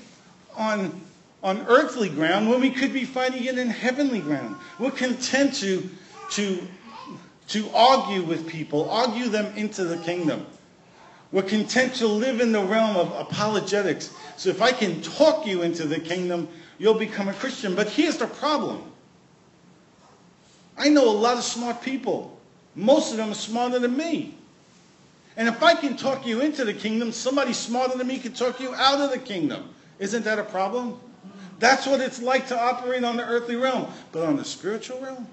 on, 0.57 1.01
on 1.43 1.65
earthly 1.69 2.09
ground 2.09 2.49
when 2.49 2.61
we 2.61 2.71
could 2.71 2.93
be 2.93 3.05
fighting 3.05 3.45
it 3.45 3.59
in 3.59 3.69
heavenly 3.69 4.21
ground. 4.21 4.57
We're 4.79 4.91
content 4.91 5.55
to, 5.57 5.89
to, 6.33 6.67
to 7.49 7.71
argue 7.75 8.23
with 8.23 8.47
people, 8.49 8.91
argue 8.91 9.29
them 9.29 9.57
into 9.57 9.85
the 9.85 9.99
kingdom. 9.99 10.47
We're 11.31 11.43
content 11.43 11.95
to 11.97 12.07
live 12.07 12.41
in 12.41 12.53
the 12.53 12.63
realm 12.63 12.97
of 12.97 13.13
apologetics. 13.13 14.15
So 14.37 14.51
if 14.51 14.63
I 14.63 14.73
can 14.73 15.01
talk 15.03 15.47
you 15.47 15.63
into 15.63 15.87
the 15.87 16.01
kingdom, 16.01 16.49
you'll 16.79 16.95
become 16.95 17.29
a 17.29 17.35
Christian. 17.35 17.75
But 17.75 17.89
here's 17.89 18.17
the 18.17 18.27
problem. 18.27 18.83
I 20.77 20.89
know 20.89 21.09
a 21.09 21.11
lot 21.11 21.37
of 21.37 21.45
smart 21.45 21.83
people. 21.83 22.39
Most 22.75 23.11
of 23.11 23.19
them 23.19 23.31
are 23.31 23.35
smarter 23.35 23.79
than 23.79 23.97
me. 23.97 24.35
And 25.37 25.49
if 25.49 25.63
I 25.63 25.75
can 25.75 25.97
talk 25.97 26.27
you 26.27 26.41
into 26.41 26.65
the 26.65 26.75
kingdom, 26.75 27.13
somebody 27.13 27.53
smarter 27.53 27.97
than 27.97 28.07
me 28.07 28.19
can 28.19 28.33
talk 28.33 28.59
you 28.59 28.75
out 28.75 29.01
of 29.01 29.11
the 29.11 29.19
kingdom. 29.19 29.69
Isn't 29.99 30.25
that 30.25 30.39
a 30.39 30.45
problem? 30.45 30.99
That's 31.59 31.87
what 31.87 32.01
it's 32.01 32.23
like 32.23 32.47
to 32.49 32.59
operate 32.59 33.05
on 33.05 33.17
the 33.17 33.25
earthly 33.25 33.57
realm. 33.57 33.89
But 34.13 34.25
on 34.25 34.37
the 34.37 34.45
spiritual 34.45 35.01
realm, 35.01 35.27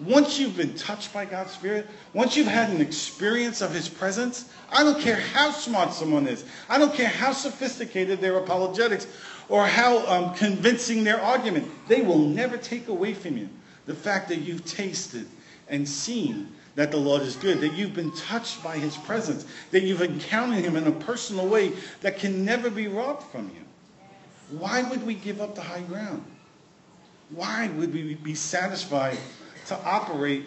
once 0.00 0.38
you've 0.38 0.56
been 0.56 0.74
touched 0.74 1.12
by 1.12 1.24
God's 1.24 1.52
Spirit, 1.52 1.86
once 2.12 2.36
you've 2.36 2.48
had 2.48 2.70
an 2.70 2.80
experience 2.80 3.60
of 3.60 3.72
His 3.72 3.88
presence, 3.88 4.50
I 4.70 4.82
don't 4.82 5.00
care 5.00 5.20
how 5.20 5.52
smart 5.52 5.92
someone 5.92 6.26
is. 6.26 6.44
I 6.68 6.78
don't 6.78 6.92
care 6.92 7.08
how 7.08 7.32
sophisticated 7.32 8.20
their 8.20 8.38
apologetics 8.38 9.06
or 9.48 9.66
how 9.66 10.04
um, 10.08 10.34
convincing 10.34 11.04
their 11.04 11.20
argument. 11.20 11.70
They 11.86 12.02
will 12.02 12.18
never 12.18 12.56
take 12.56 12.88
away 12.88 13.14
from 13.14 13.36
you 13.36 13.48
the 13.86 13.94
fact 13.94 14.28
that 14.30 14.38
you've 14.38 14.64
tasted 14.64 15.26
and 15.68 15.88
seen 15.88 16.48
that 16.74 16.90
the 16.90 16.96
Lord 16.96 17.22
is 17.22 17.36
good, 17.36 17.60
that 17.60 17.74
you've 17.74 17.94
been 17.94 18.10
touched 18.16 18.64
by 18.64 18.76
His 18.76 18.96
presence, 18.96 19.46
that 19.70 19.84
you've 19.84 20.02
encountered 20.02 20.64
Him 20.64 20.76
in 20.76 20.88
a 20.88 20.92
personal 20.92 21.46
way 21.46 21.72
that 22.00 22.18
can 22.18 22.44
never 22.44 22.68
be 22.68 22.88
robbed 22.88 23.22
from 23.24 23.44
you. 23.54 23.60
Why 24.50 24.82
would 24.82 25.06
we 25.06 25.14
give 25.14 25.40
up 25.40 25.54
the 25.54 25.62
high 25.62 25.82
ground? 25.82 26.24
Why 27.30 27.68
would 27.68 27.92
we 27.92 28.14
be 28.14 28.34
satisfied 28.34 29.18
to 29.66 29.78
operate 29.84 30.46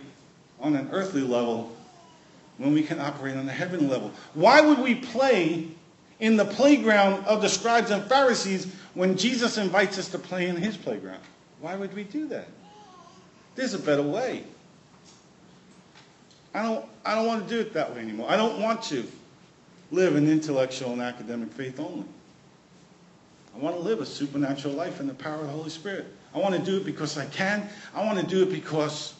on 0.60 0.76
an 0.76 0.90
earthly 0.92 1.22
level 1.22 1.76
when 2.58 2.74
we 2.74 2.84
can 2.84 3.00
operate 3.00 3.36
on 3.36 3.48
a 3.50 3.52
heavenly 3.52 3.88
level? 3.88 4.12
Why 4.34 4.62
would 4.62 4.80
we 4.80 4.96
play 4.96 5.68
in 6.20 6.38
the 6.38 6.46
playground 6.46 7.26
of 7.26 7.42
the 7.42 7.50
scribes 7.50 7.92
and 7.92 8.04
Pharisees 8.04 8.68
when 8.94 9.18
Jesus 9.18 9.58
invites 9.58 9.98
us 9.98 10.10
to 10.10 10.20
play 10.20 10.48
in 10.48 10.56
His 10.56 10.78
playground? 10.78 11.22
Why 11.60 11.76
would 11.76 11.94
we 11.94 12.04
do 12.04 12.28
that? 12.28 12.48
There's 13.56 13.74
a 13.74 13.80
better 13.80 14.04
way. 14.04 14.44
I 16.54 16.64
don't, 16.64 16.86
I 17.04 17.16
don't 17.16 17.28
want 17.28 17.48
to 17.48 17.56
do 17.56 17.60
it 17.60 17.74
that 17.74 17.94
way 17.94 18.02
anymore. 18.02 18.30
I 18.30 18.38
don't 18.38 18.62
want 18.62 18.84
to 18.84 19.06
live 19.92 20.16
an 20.16 20.30
intellectual 20.30 20.94
and 20.94 21.02
academic 21.02 21.52
faith 21.52 21.80
only. 21.80 22.06
I 23.58 23.60
want 23.60 23.76
to 23.76 23.82
live 23.82 24.02
a 24.02 24.06
supernatural 24.06 24.76
life 24.76 25.00
in 25.00 25.08
the 25.08 25.16
power 25.16 25.36
of 25.36 25.48
the 25.48 25.52
Holy 25.52 25.72
Spirit. 25.72 26.06
I 26.36 26.38
want 26.38 26.54
to 26.54 26.62
do 26.62 26.78
it 26.78 26.86
because 26.86 27.18
I 27.18 27.26
can. 27.26 27.68
I 27.96 28.06
want 28.06 28.20
to 28.20 28.26
do 28.26 28.44
it 28.44 28.52
because 28.52 29.16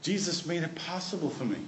Jesus 0.00 0.46
made 0.46 0.62
it 0.62 0.74
possible 0.74 1.28
for 1.28 1.44
me. 1.44 1.58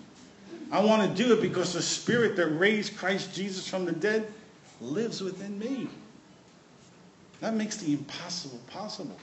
I 0.72 0.82
want 0.82 1.02
to 1.02 1.22
do 1.22 1.34
it 1.34 1.42
because 1.42 1.74
the 1.74 1.82
Spirit 1.82 2.36
that 2.36 2.46
raised 2.46 2.96
Christ 2.96 3.34
Jesus 3.34 3.68
from 3.68 3.84
the 3.84 3.92
dead 3.92 4.32
lives 4.80 5.20
within 5.20 5.58
me. 5.58 5.88
That 7.40 7.54
makes 7.54 7.76
the 7.76 7.92
impossible 7.92 8.60
possible. 8.68 9.16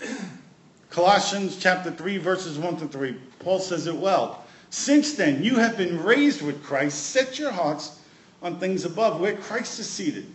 Colossians 0.90 1.58
chapter 1.58 1.90
3, 1.90 2.16
verses 2.16 2.58
1 2.58 2.78
to 2.78 2.88
3. 2.88 3.14
Paul 3.40 3.58
says 3.58 3.86
it 3.86 3.96
well. 3.96 4.44
Since 4.70 5.14
then, 5.14 5.42
you 5.42 5.56
have 5.56 5.76
been 5.76 6.02
raised 6.02 6.40
with 6.40 6.62
Christ. 6.62 7.08
Set 7.08 7.38
your 7.38 7.50
hearts 7.50 8.00
on 8.40 8.58
things 8.58 8.86
above, 8.86 9.20
where 9.20 9.36
Christ 9.36 9.78
is 9.78 9.88
seated 9.88 10.26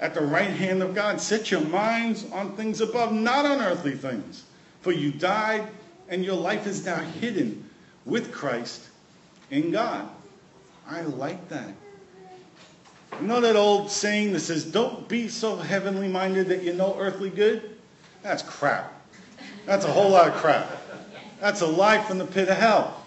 at 0.00 0.14
the 0.14 0.20
right 0.20 0.50
hand 0.50 0.82
of 0.82 0.94
God. 0.94 1.20
Set 1.20 1.50
your 1.50 1.60
minds 1.62 2.30
on 2.32 2.56
things 2.56 2.80
above, 2.80 3.12
not 3.12 3.44
on 3.44 3.60
earthly 3.60 3.94
things. 3.94 4.44
For 4.80 4.92
you 4.92 5.12
died, 5.12 5.66
and 6.08 6.24
your 6.24 6.36
life 6.36 6.66
is 6.66 6.84
now 6.84 7.00
hidden 7.00 7.68
with 8.04 8.32
Christ 8.32 8.88
in 9.50 9.70
God. 9.70 10.08
I 10.86 11.02
like 11.02 11.48
that. 11.48 11.72
You 13.20 13.26
know 13.26 13.40
that 13.40 13.56
old 13.56 13.90
saying 13.90 14.32
that 14.32 14.40
says, 14.40 14.64
don't 14.64 15.08
be 15.08 15.28
so 15.28 15.56
heavenly 15.56 16.08
minded 16.08 16.48
that 16.48 16.62
you 16.62 16.72
know 16.72 16.96
earthly 16.98 17.30
good? 17.30 17.76
That's 18.22 18.42
crap. 18.42 18.92
That's 19.66 19.84
a 19.84 19.92
whole 19.92 20.10
lot 20.10 20.28
of 20.28 20.34
crap. 20.34 20.68
That's 21.40 21.60
a 21.60 21.66
lie 21.66 22.02
from 22.02 22.18
the 22.18 22.24
pit 22.24 22.48
of 22.48 22.56
hell. 22.56 23.04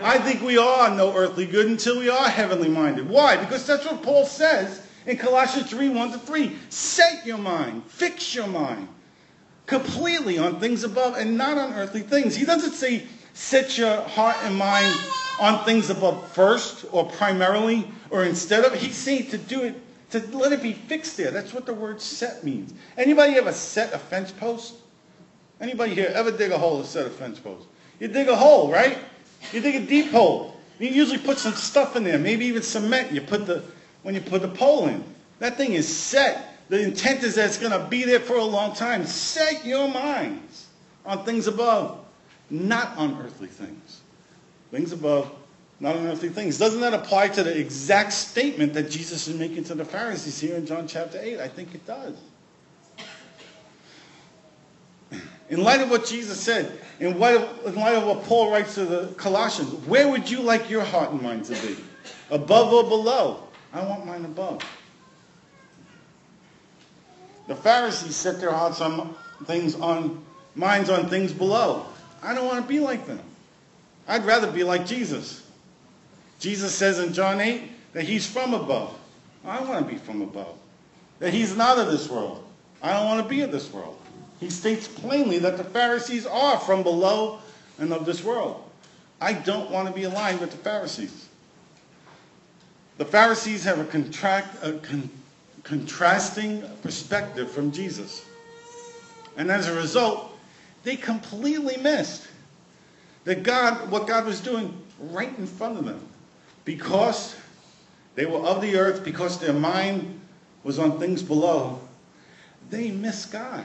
I 0.00 0.18
think 0.18 0.42
we 0.42 0.58
are 0.58 0.94
no 0.94 1.14
earthly 1.14 1.46
good 1.46 1.66
until 1.66 1.98
we 1.98 2.08
are 2.08 2.28
heavenly 2.28 2.68
minded. 2.68 3.08
Why? 3.08 3.36
Because 3.36 3.66
that's 3.66 3.84
what 3.84 4.02
Paul 4.02 4.24
says 4.24 4.86
in 5.06 5.16
Colossians 5.16 5.70
3 5.70 5.88
1 5.90 6.12
to 6.12 6.18
3. 6.18 6.56
Set 6.68 7.26
your 7.26 7.38
mind, 7.38 7.84
fix 7.86 8.34
your 8.34 8.46
mind 8.46 8.88
completely 9.66 10.38
on 10.38 10.60
things 10.60 10.84
above 10.84 11.16
and 11.16 11.36
not 11.36 11.58
on 11.58 11.72
earthly 11.74 12.02
things. 12.02 12.36
He 12.36 12.44
doesn't 12.44 12.72
say 12.72 13.06
set 13.34 13.78
your 13.78 14.02
heart 14.02 14.36
and 14.42 14.56
mind 14.56 14.94
on 15.40 15.64
things 15.64 15.90
above 15.90 16.30
first 16.32 16.84
or 16.92 17.08
primarily 17.10 17.88
or 18.10 18.24
instead 18.24 18.64
of. 18.64 18.74
He's 18.74 18.96
saying 18.96 19.28
to 19.28 19.38
do 19.38 19.62
it, 19.62 19.80
to 20.10 20.18
let 20.36 20.52
it 20.52 20.62
be 20.62 20.74
fixed 20.74 21.16
there. 21.16 21.30
That's 21.30 21.54
what 21.54 21.64
the 21.64 21.72
word 21.72 22.00
set 22.00 22.44
means. 22.44 22.74
Anybody 22.98 23.34
ever 23.34 23.52
set 23.52 23.94
a 23.94 23.98
fence 23.98 24.30
post? 24.30 24.74
Anybody 25.60 25.94
here 25.94 26.12
ever 26.12 26.30
dig 26.30 26.50
a 26.52 26.58
hole 26.58 26.82
to 26.82 26.86
set 26.86 27.06
a 27.06 27.10
fence 27.10 27.38
post? 27.38 27.66
You 27.98 28.08
dig 28.08 28.28
a 28.28 28.36
hole, 28.36 28.70
right? 28.70 28.98
You 29.52 29.60
dig 29.60 29.76
a 29.76 29.86
deep 29.86 30.10
hole. 30.10 30.56
You 30.78 30.88
usually 30.88 31.18
put 31.18 31.38
some 31.38 31.54
stuff 31.54 31.96
in 31.96 32.04
there, 32.04 32.18
maybe 32.18 32.44
even 32.46 32.62
cement. 32.62 33.12
You 33.12 33.20
put 33.20 33.46
the 33.46 33.62
when 34.02 34.14
you 34.14 34.20
put 34.20 34.42
the 34.42 34.48
pole 34.48 34.88
in. 34.88 35.02
That 35.38 35.56
thing 35.56 35.72
is 35.72 35.88
set. 35.88 36.68
The 36.68 36.80
intent 36.80 37.22
is 37.22 37.34
that 37.34 37.46
it's 37.46 37.58
going 37.58 37.72
to 37.72 37.86
be 37.88 38.04
there 38.04 38.20
for 38.20 38.36
a 38.36 38.44
long 38.44 38.74
time. 38.74 39.04
Set 39.06 39.64
your 39.64 39.88
minds 39.88 40.68
on 41.04 41.24
things 41.24 41.46
above, 41.46 42.04
not 42.50 42.96
on 42.96 43.20
earthly 43.22 43.48
things. 43.48 44.00
Things 44.70 44.92
above, 44.92 45.30
not 45.80 45.96
on 45.96 46.06
earthly 46.06 46.28
things. 46.28 46.58
Doesn't 46.58 46.80
that 46.80 46.94
apply 46.94 47.28
to 47.28 47.42
the 47.42 47.58
exact 47.58 48.12
statement 48.12 48.72
that 48.74 48.90
Jesus 48.90 49.28
is 49.28 49.36
making 49.36 49.64
to 49.64 49.74
the 49.74 49.84
Pharisees 49.84 50.40
here 50.40 50.56
in 50.56 50.64
John 50.64 50.86
chapter 50.86 51.18
8? 51.20 51.40
I 51.40 51.48
think 51.48 51.74
it 51.74 51.86
does. 51.86 52.14
In 55.50 55.62
light 55.62 55.82
of 55.82 55.90
what 55.90 56.06
Jesus 56.06 56.40
said, 56.40 56.80
in 56.98 57.18
light, 57.18 57.36
of, 57.36 57.66
in 57.66 57.74
light 57.74 57.94
of 57.94 58.06
what 58.06 58.24
Paul 58.24 58.50
writes 58.50 58.74
to 58.76 58.86
the 58.86 59.08
Colossians, 59.18 59.74
where 59.86 60.08
would 60.08 60.30
you 60.30 60.40
like 60.40 60.70
your 60.70 60.82
heart 60.82 61.10
and 61.10 61.20
mind 61.20 61.44
to 61.46 61.52
be? 61.66 61.76
Above 62.30 62.72
or 62.72 62.84
below? 62.84 63.48
I 63.72 63.84
want 63.84 64.06
mine 64.06 64.24
above. 64.24 64.62
The 67.48 67.56
Pharisees 67.56 68.14
set 68.14 68.40
their 68.40 68.52
hearts 68.52 68.80
on 68.80 69.14
things 69.44 69.74
on 69.74 70.22
minds 70.54 70.90
on 70.90 71.08
things 71.08 71.32
below. 71.32 71.86
I 72.22 72.34
don't 72.34 72.46
want 72.46 72.62
to 72.62 72.68
be 72.68 72.80
like 72.80 73.06
them. 73.06 73.20
I'd 74.06 74.24
rather 74.24 74.50
be 74.50 74.64
like 74.64 74.86
Jesus. 74.86 75.46
Jesus 76.38 76.74
says 76.74 76.98
in 76.98 77.12
John 77.12 77.40
8 77.40 77.62
that 77.92 78.04
he's 78.04 78.26
from 78.26 78.54
above. 78.54 78.96
I 79.44 79.60
want 79.60 79.86
to 79.86 79.92
be 79.92 79.98
from 79.98 80.22
above. 80.22 80.56
That 81.18 81.32
he's 81.32 81.56
not 81.56 81.78
of 81.78 81.90
this 81.90 82.08
world. 82.08 82.44
I 82.82 82.92
don't 82.92 83.06
want 83.06 83.22
to 83.22 83.28
be 83.28 83.40
of 83.42 83.52
this 83.52 83.72
world. 83.72 83.98
He 84.40 84.50
states 84.50 84.88
plainly 84.88 85.38
that 85.38 85.56
the 85.56 85.64
Pharisees 85.64 86.26
are 86.26 86.58
from 86.58 86.82
below 86.82 87.38
and 87.78 87.92
of 87.92 88.04
this 88.04 88.24
world. 88.24 88.62
I 89.20 89.32
don't 89.32 89.70
want 89.70 89.88
to 89.88 89.94
be 89.94 90.02
aligned 90.02 90.40
with 90.40 90.50
the 90.50 90.56
Pharisees. 90.56 91.28
The 93.02 93.10
Pharisees 93.10 93.64
have 93.64 93.80
a, 93.80 93.84
contract, 93.84 94.62
a 94.62 94.74
con, 94.74 95.10
contrasting 95.64 96.62
perspective 96.84 97.50
from 97.50 97.72
Jesus. 97.72 98.24
And 99.36 99.50
as 99.50 99.66
a 99.66 99.74
result, 99.74 100.38
they 100.84 100.94
completely 100.94 101.78
missed 101.78 102.28
that 103.24 103.42
God, 103.42 103.90
what 103.90 104.06
God 104.06 104.24
was 104.24 104.40
doing 104.40 104.80
right 105.00 105.36
in 105.36 105.48
front 105.48 105.80
of 105.80 105.84
them. 105.84 106.00
Because 106.64 107.34
they 108.14 108.24
were 108.24 108.38
of 108.38 108.62
the 108.62 108.76
earth, 108.76 109.02
because 109.02 109.36
their 109.40 109.52
mind 109.52 110.20
was 110.62 110.78
on 110.78 111.00
things 111.00 111.24
below, 111.24 111.80
they 112.70 112.92
missed 112.92 113.32
God. 113.32 113.64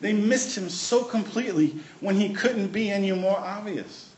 They 0.00 0.14
missed 0.14 0.56
him 0.56 0.70
so 0.70 1.04
completely 1.04 1.78
when 2.00 2.16
he 2.16 2.32
couldn't 2.32 2.68
be 2.68 2.90
any 2.90 3.12
more 3.12 3.36
obvious. 3.36 4.08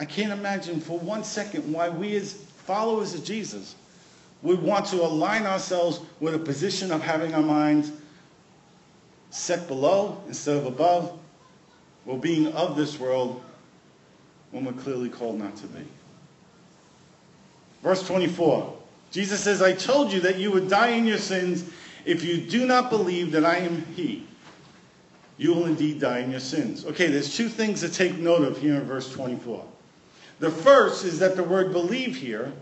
I 0.00 0.04
can't 0.04 0.32
imagine 0.32 0.80
for 0.80 0.98
one 0.98 1.22
second 1.22 1.72
why 1.72 1.90
we 1.90 2.16
as 2.16 2.47
followers 2.68 3.14
of 3.14 3.24
Jesus 3.24 3.76
we 4.42 4.54
want 4.54 4.84
to 4.84 4.96
align 4.96 5.46
ourselves 5.46 6.00
with 6.20 6.34
a 6.34 6.38
position 6.38 6.92
of 6.92 7.00
having 7.00 7.34
our 7.34 7.42
minds 7.42 7.90
set 9.30 9.66
below 9.66 10.20
instead 10.28 10.58
of 10.58 10.66
above, 10.66 11.18
or 12.06 12.18
being 12.18 12.48
of 12.48 12.76
this 12.76 13.00
world 13.00 13.42
when 14.50 14.66
we're 14.66 14.72
clearly 14.72 15.08
called 15.08 15.38
not 15.38 15.56
to 15.56 15.66
be. 15.68 15.82
Verse 17.82 18.06
24 18.06 18.76
Jesus 19.12 19.40
says, 19.42 19.62
I 19.62 19.72
told 19.72 20.12
you 20.12 20.20
that 20.20 20.36
you 20.36 20.52
would 20.52 20.68
die 20.68 20.90
in 20.90 21.06
your 21.06 21.16
sins 21.16 21.64
if 22.04 22.22
you 22.22 22.36
do 22.36 22.66
not 22.66 22.90
believe 22.90 23.32
that 23.32 23.46
I 23.46 23.56
am 23.56 23.82
He. 23.96 24.26
You 25.38 25.54
will 25.54 25.64
indeed 25.64 26.00
die 26.00 26.18
in 26.18 26.30
your 26.30 26.40
sins. 26.40 26.84
Okay, 26.84 27.06
there's 27.06 27.34
two 27.34 27.48
things 27.48 27.80
to 27.80 27.88
take 27.88 28.18
note 28.18 28.42
of 28.42 28.58
here 28.58 28.74
in 28.74 28.84
verse 28.84 29.10
24. 29.10 29.64
The 30.40 30.50
first 30.50 31.04
is 31.04 31.18
that 31.18 31.36
the 31.36 31.42
word 31.42 31.72
believe 31.72 32.16
here 32.16 32.52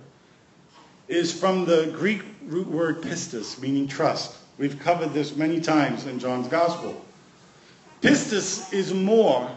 is 1.08 1.32
from 1.38 1.64
the 1.64 1.92
Greek 1.96 2.22
root 2.46 2.68
word 2.68 3.02
pistis, 3.02 3.60
meaning 3.60 3.86
trust. 3.86 4.36
We've 4.58 4.78
covered 4.78 5.12
this 5.12 5.36
many 5.36 5.60
times 5.60 6.06
in 6.06 6.18
John's 6.18 6.48
Gospel. 6.48 7.04
Pistis 8.00 8.72
is 8.72 8.94
more 8.94 9.50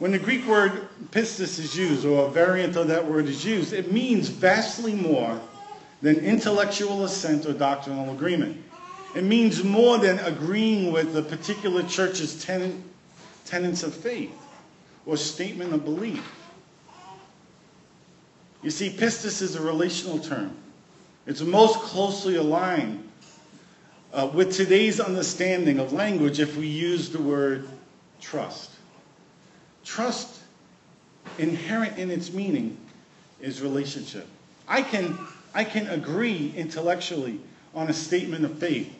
when 0.00 0.12
the 0.12 0.18
Greek 0.18 0.46
word 0.46 0.88
pistis 1.10 1.58
is 1.58 1.76
used, 1.76 2.06
or 2.06 2.26
a 2.26 2.30
variant 2.30 2.74
of 2.74 2.88
that 2.88 3.06
word 3.06 3.26
is 3.26 3.44
used, 3.44 3.74
it 3.74 3.92
means 3.92 4.30
vastly 4.30 4.94
more 4.94 5.38
than 6.00 6.16
intellectual 6.16 7.04
assent 7.04 7.44
or 7.44 7.52
doctrinal 7.52 8.10
agreement. 8.10 8.56
It 9.14 9.24
means 9.24 9.62
more 9.62 9.98
than 9.98 10.18
agreeing 10.20 10.90
with 10.90 11.12
the 11.12 11.20
particular 11.20 11.82
church's 11.82 12.42
tenant, 12.42 12.82
tenets 13.44 13.82
of 13.82 13.94
faith 13.94 14.32
or 15.04 15.18
statement 15.18 15.74
of 15.74 15.84
belief. 15.84 16.24
You 18.62 18.70
see, 18.70 18.90
pistis 18.90 19.40
is 19.40 19.54
a 19.54 19.62
relational 19.62 20.18
term. 20.18 20.56
It's 21.26 21.40
most 21.40 21.80
closely 21.80 22.36
aligned 22.36 23.08
uh, 24.12 24.30
with 24.32 24.52
today's 24.52 25.00
understanding 25.00 25.78
of 25.78 25.92
language 25.92 26.40
if 26.40 26.56
we 26.56 26.66
use 26.66 27.10
the 27.10 27.22
word 27.22 27.68
trust. 28.20 28.70
Trust, 29.84 30.40
inherent 31.38 31.98
in 31.98 32.10
its 32.10 32.32
meaning, 32.32 32.76
is 33.40 33.62
relationship. 33.62 34.26
I 34.68 34.82
can, 34.82 35.18
I 35.54 35.64
can 35.64 35.88
agree 35.88 36.52
intellectually 36.56 37.40
on 37.74 37.88
a 37.88 37.94
statement 37.94 38.44
of 38.44 38.58
faith. 38.58 38.92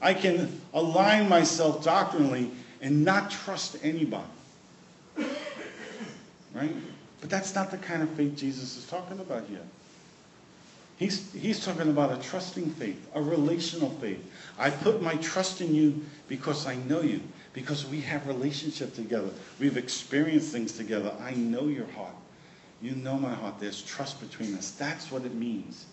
I 0.00 0.12
can 0.12 0.60
align 0.74 1.28
myself 1.28 1.82
doctrinally 1.82 2.50
and 2.82 3.04
not 3.04 3.30
trust 3.30 3.78
anybody. 3.82 4.24
Right? 6.54 6.74
But 7.20 7.30
that's 7.30 7.54
not 7.54 7.70
the 7.70 7.78
kind 7.78 8.02
of 8.02 8.10
faith 8.10 8.36
Jesus 8.36 8.76
is 8.76 8.86
talking 8.86 9.18
about 9.18 9.46
here. 9.46 9.62
He's, 10.98 11.30
he's 11.32 11.64
talking 11.64 11.90
about 11.90 12.12
a 12.12 12.22
trusting 12.22 12.70
faith, 12.70 13.06
a 13.14 13.20
relational 13.20 13.90
faith. 13.90 14.24
I 14.58 14.70
put 14.70 15.02
my 15.02 15.16
trust 15.16 15.60
in 15.60 15.74
you 15.74 16.02
because 16.26 16.66
I 16.66 16.76
know 16.76 17.02
you 17.02 17.20
because 17.52 17.86
we 17.86 18.00
have 18.02 18.26
relationship 18.26 18.94
together. 18.94 19.28
We've 19.58 19.76
experienced 19.76 20.52
things 20.52 20.72
together. 20.72 21.12
I 21.20 21.32
know 21.32 21.68
your 21.68 21.86
heart. 21.88 22.14
You 22.80 22.92
know 22.92 23.18
my 23.18 23.32
heart. 23.32 23.60
There's 23.60 23.82
trust 23.82 24.20
between 24.20 24.54
us. 24.54 24.70
That's 24.72 25.10
what 25.10 25.24
it 25.24 25.34
means 25.34 25.86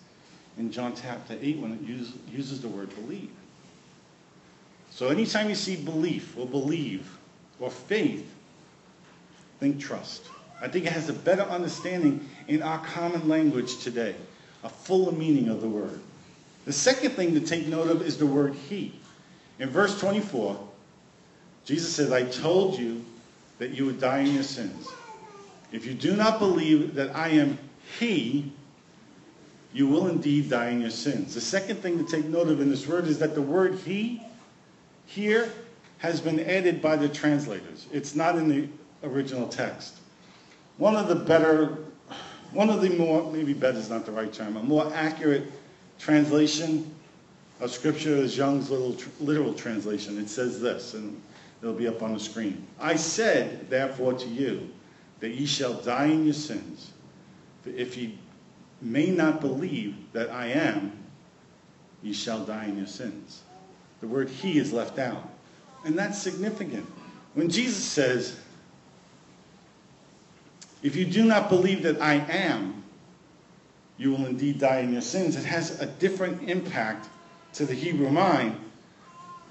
in 0.58 0.70
John 0.70 0.94
chapter 0.94 1.36
8 1.40 1.58
when 1.58 1.72
it 1.72 1.80
use, 1.82 2.12
uses 2.30 2.60
the 2.60 2.68
word 2.68 2.94
believe. 2.94 3.30
So 4.90 5.08
anytime 5.08 5.48
you 5.48 5.54
see 5.54 5.76
belief 5.76 6.36
or 6.38 6.46
believe 6.46 7.18
or 7.58 7.70
faith, 7.70 8.30
think 9.58 9.80
trust. 9.80 10.26
I 10.60 10.68
think 10.68 10.86
it 10.86 10.92
has 10.92 11.08
a 11.08 11.12
better 11.12 11.42
understanding 11.42 12.28
in 12.48 12.62
our 12.62 12.78
common 12.78 13.28
language 13.28 13.78
today, 13.78 14.14
a 14.62 14.68
fuller 14.68 15.12
meaning 15.12 15.48
of 15.48 15.60
the 15.60 15.68
word. 15.68 16.00
The 16.64 16.72
second 16.72 17.10
thing 17.10 17.34
to 17.34 17.40
take 17.40 17.66
note 17.66 17.90
of 17.90 18.02
is 18.02 18.16
the 18.16 18.26
word 18.26 18.54
he. 18.54 18.98
In 19.58 19.68
verse 19.70 19.98
24, 20.00 20.58
Jesus 21.64 21.94
says, 21.94 22.12
I 22.12 22.24
told 22.24 22.78
you 22.78 23.04
that 23.58 23.70
you 23.70 23.86
would 23.86 24.00
die 24.00 24.20
in 24.20 24.34
your 24.34 24.42
sins. 24.42 24.88
If 25.72 25.86
you 25.86 25.94
do 25.94 26.14
not 26.14 26.38
believe 26.38 26.94
that 26.94 27.14
I 27.16 27.28
am 27.28 27.58
He, 27.98 28.52
you 29.72 29.88
will 29.88 30.08
indeed 30.08 30.50
die 30.50 30.68
in 30.68 30.80
your 30.80 30.90
sins. 30.90 31.34
The 31.34 31.40
second 31.40 31.76
thing 31.78 32.04
to 32.04 32.10
take 32.10 32.26
note 32.26 32.48
of 32.48 32.60
in 32.60 32.70
this 32.70 32.86
word 32.86 33.06
is 33.06 33.18
that 33.18 33.34
the 33.34 33.42
word 33.42 33.78
He 33.84 34.22
here 35.06 35.50
has 35.98 36.20
been 36.20 36.38
added 36.40 36.80
by 36.80 36.96
the 36.96 37.08
translators. 37.08 37.86
It's 37.92 38.14
not 38.14 38.36
in 38.36 38.48
the 38.48 38.68
original 39.02 39.48
text. 39.48 39.94
One 40.78 40.96
of 40.96 41.08
the 41.08 41.14
better, 41.14 41.78
one 42.52 42.70
of 42.70 42.80
the 42.82 42.90
more, 42.90 43.30
maybe 43.32 43.52
better 43.52 43.78
is 43.78 43.90
not 43.90 44.06
the 44.06 44.12
right 44.12 44.32
term, 44.32 44.56
a 44.56 44.62
more 44.62 44.92
accurate 44.94 45.50
translation 45.98 46.92
of 47.60 47.70
Scripture 47.70 48.14
is 48.14 48.36
Young's 48.36 48.70
little, 48.70 48.96
literal 49.20 49.54
translation. 49.54 50.18
It 50.18 50.28
says 50.28 50.60
this, 50.60 50.94
and 50.94 51.20
It'll 51.64 51.74
be 51.74 51.88
up 51.88 52.02
on 52.02 52.12
the 52.12 52.20
screen. 52.20 52.66
I 52.78 52.94
said, 52.96 53.70
therefore, 53.70 54.12
to 54.12 54.28
you, 54.28 54.68
that 55.20 55.30
ye 55.30 55.46
shall 55.46 55.72
die 55.72 56.08
in 56.08 56.26
your 56.26 56.34
sins. 56.34 56.92
If 57.64 57.96
ye 57.96 58.18
may 58.82 59.06
not 59.06 59.40
believe 59.40 59.96
that 60.12 60.28
I 60.28 60.48
am, 60.48 60.92
ye 62.02 62.12
shall 62.12 62.44
die 62.44 62.66
in 62.66 62.76
your 62.76 62.86
sins. 62.86 63.44
The 64.02 64.06
word 64.06 64.28
he 64.28 64.58
is 64.58 64.74
left 64.74 64.98
out. 64.98 65.26
And 65.86 65.98
that's 65.98 66.20
significant. 66.20 66.84
When 67.32 67.48
Jesus 67.48 67.82
says, 67.82 68.38
if 70.84 70.94
you 70.94 71.06
do 71.06 71.24
not 71.24 71.48
believe 71.48 71.82
that 71.82 72.00
I 72.00 72.16
am, 72.16 72.84
you 73.96 74.10
will 74.10 74.26
indeed 74.26 74.60
die 74.60 74.80
in 74.80 74.92
your 74.92 75.00
sins, 75.00 75.34
it 75.34 75.44
has 75.46 75.80
a 75.80 75.86
different 75.86 76.48
impact 76.48 77.08
to 77.54 77.64
the 77.64 77.74
Hebrew 77.74 78.10
mind 78.10 78.54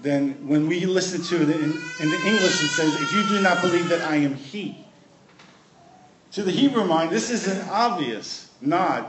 than 0.04 0.48
when 0.48 0.68
we 0.68 0.86
listen 0.86 1.24
to 1.24 1.42
it 1.42 1.50
in, 1.50 1.64
in 1.64 2.12
the 2.12 2.22
English 2.26 2.64
it 2.64 2.68
says, 2.68 2.94
if 3.02 3.12
you 3.14 3.24
do 3.24 3.42
not 3.42 3.62
believe 3.62 3.90
that 3.90 4.02
I 4.02 4.18
am 4.18 4.36
he. 4.36 4.78
To 6.34 6.44
the 6.44 6.52
Hebrew 6.52 6.86
mind, 6.86 7.10
this 7.10 7.32
is 7.32 7.48
an 7.48 7.68
obvious 7.70 8.52
nod 8.62 9.08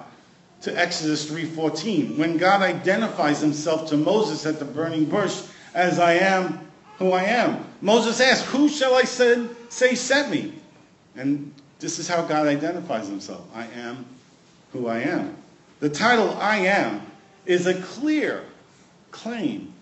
to 0.62 0.78
Exodus 0.78 1.30
3.14, 1.30 2.16
when 2.16 2.38
God 2.38 2.62
identifies 2.62 3.40
himself 3.40 3.90
to 3.90 3.98
Moses 3.98 4.46
at 4.46 4.58
the 4.58 4.64
burning 4.64 5.04
bush 5.04 5.42
as 5.74 5.98
I 5.98 6.14
am 6.14 6.70
who 6.96 7.12
I 7.12 7.24
am. 7.24 7.66
Moses 7.82 8.18
asked, 8.20 8.44
who 8.46 8.70
shall 8.70 8.94
I 8.94 9.02
say, 9.02 9.46
say 9.68 9.94
sent 9.94 10.30
me? 10.30 10.54
And 11.16 11.52
this 11.80 11.98
is 11.98 12.08
how 12.08 12.22
God 12.22 12.46
identifies 12.46 13.08
himself. 13.08 13.44
I 13.54 13.66
am 13.66 14.06
who 14.72 14.86
I 14.86 15.00
am. 15.00 15.36
The 15.80 15.88
title 15.88 16.30
I 16.40 16.56
am 16.58 17.02
is 17.46 17.66
a 17.66 17.80
clear 17.80 18.44
claim 19.10 19.72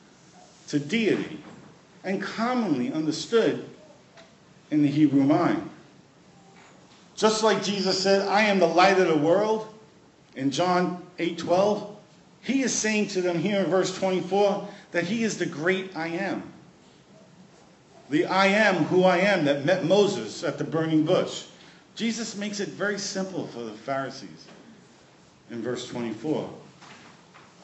to 0.69 0.79
deity 0.79 1.39
and 2.05 2.21
commonly 2.21 2.93
understood 2.93 3.65
in 4.71 4.83
the 4.83 4.89
Hebrew 4.89 5.23
mind. 5.23 5.71
Just 7.15 7.43
like 7.43 7.63
Jesus 7.63 8.03
said, 8.03 8.27
I 8.27 8.43
am 8.43 8.59
the 8.59 8.67
light 8.67 8.99
of 8.99 9.07
the 9.07 9.17
world 9.17 9.73
in 10.35 10.51
John 10.51 11.03
8:12, 11.19 11.95
he 12.41 12.63
is 12.63 12.73
saying 12.73 13.09
to 13.09 13.23
them 13.23 13.39
here 13.39 13.61
in 13.61 13.67
verse 13.67 13.97
24 13.97 14.67
that 14.93 15.05
he 15.05 15.23
is 15.23 15.39
the 15.39 15.47
great 15.47 15.97
I 15.97 16.09
am. 16.09 16.43
The 18.11 18.27
I 18.27 18.47
am 18.47 18.85
who 18.85 19.05
I 19.05 19.19
am 19.19 19.45
that 19.45 19.65
met 19.65 19.85
Moses 19.85 20.43
at 20.43 20.59
the 20.59 20.65
burning 20.65 21.05
bush. 21.05 21.45
Jesus 21.95 22.37
makes 22.37 22.61
it 22.61 22.71
very 22.71 22.99
simple 22.99 23.47
for 23.49 23.61
the 23.61 23.73
Pharisees 23.73 24.47
in 25.51 25.63
verse 25.63 25.89
24. 25.89 26.49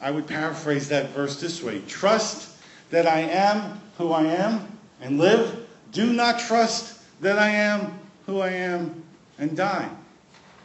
I 0.01 0.11
would 0.11 0.27
paraphrase 0.27 0.87
that 0.89 1.09
verse 1.09 1.41
this 1.41 1.63
way 1.63 1.81
Trust 1.87 2.57
that 2.91 3.07
I 3.07 3.21
am 3.21 3.81
who 3.97 4.11
I 4.11 4.23
am 4.23 4.77
and 5.01 5.17
live. 5.17 5.67
Do 5.91 6.13
not 6.13 6.39
trust 6.39 7.01
that 7.21 7.39
I 7.39 7.49
am 7.49 7.99
who 8.25 8.39
I 8.39 8.49
am 8.49 9.03
and 9.39 9.57
die. 9.57 9.89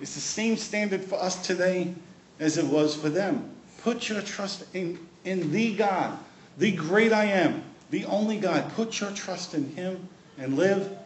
It's 0.00 0.14
the 0.14 0.20
same 0.20 0.56
standard 0.56 1.02
for 1.02 1.16
us 1.16 1.44
today 1.46 1.94
as 2.40 2.58
it 2.58 2.66
was 2.66 2.94
for 2.94 3.08
them. 3.08 3.50
Put 3.82 4.08
your 4.08 4.20
trust 4.22 4.64
in, 4.74 4.98
in 5.24 5.50
the 5.50 5.74
God, 5.74 6.18
the 6.58 6.72
great 6.72 7.12
I 7.12 7.24
am, 7.24 7.62
the 7.90 8.04
only 8.06 8.38
God. 8.38 8.70
Put 8.74 9.00
your 9.00 9.10
trust 9.12 9.54
in 9.54 9.74
him 9.74 10.08
and 10.36 10.56
live. 10.56 10.96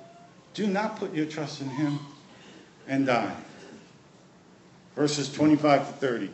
Do 0.54 0.66
not 0.66 0.96
put 0.96 1.14
your 1.14 1.26
trust 1.26 1.60
in 1.60 1.68
him 1.68 1.98
and 2.88 3.06
die. 3.06 3.36
verses 4.96 5.32
25 5.32 5.86
to 5.86 5.92
30. 5.94 6.30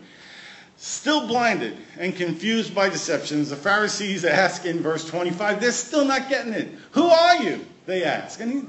Still 0.76 1.26
blinded 1.26 1.76
and 1.98 2.16
confused 2.16 2.74
by 2.74 2.88
deceptions, 2.88 3.50
the 3.50 3.56
Pharisees 3.56 4.24
ask 4.24 4.64
in 4.64 4.80
verse 4.80 5.08
25, 5.08 5.60
they're 5.60 5.70
still 5.72 6.04
not 6.04 6.28
getting 6.28 6.52
it. 6.52 6.68
Who 6.92 7.04
are 7.04 7.42
you? 7.42 7.64
They 7.86 8.04
ask. 8.04 8.40
And 8.40 8.52
he, 8.52 8.62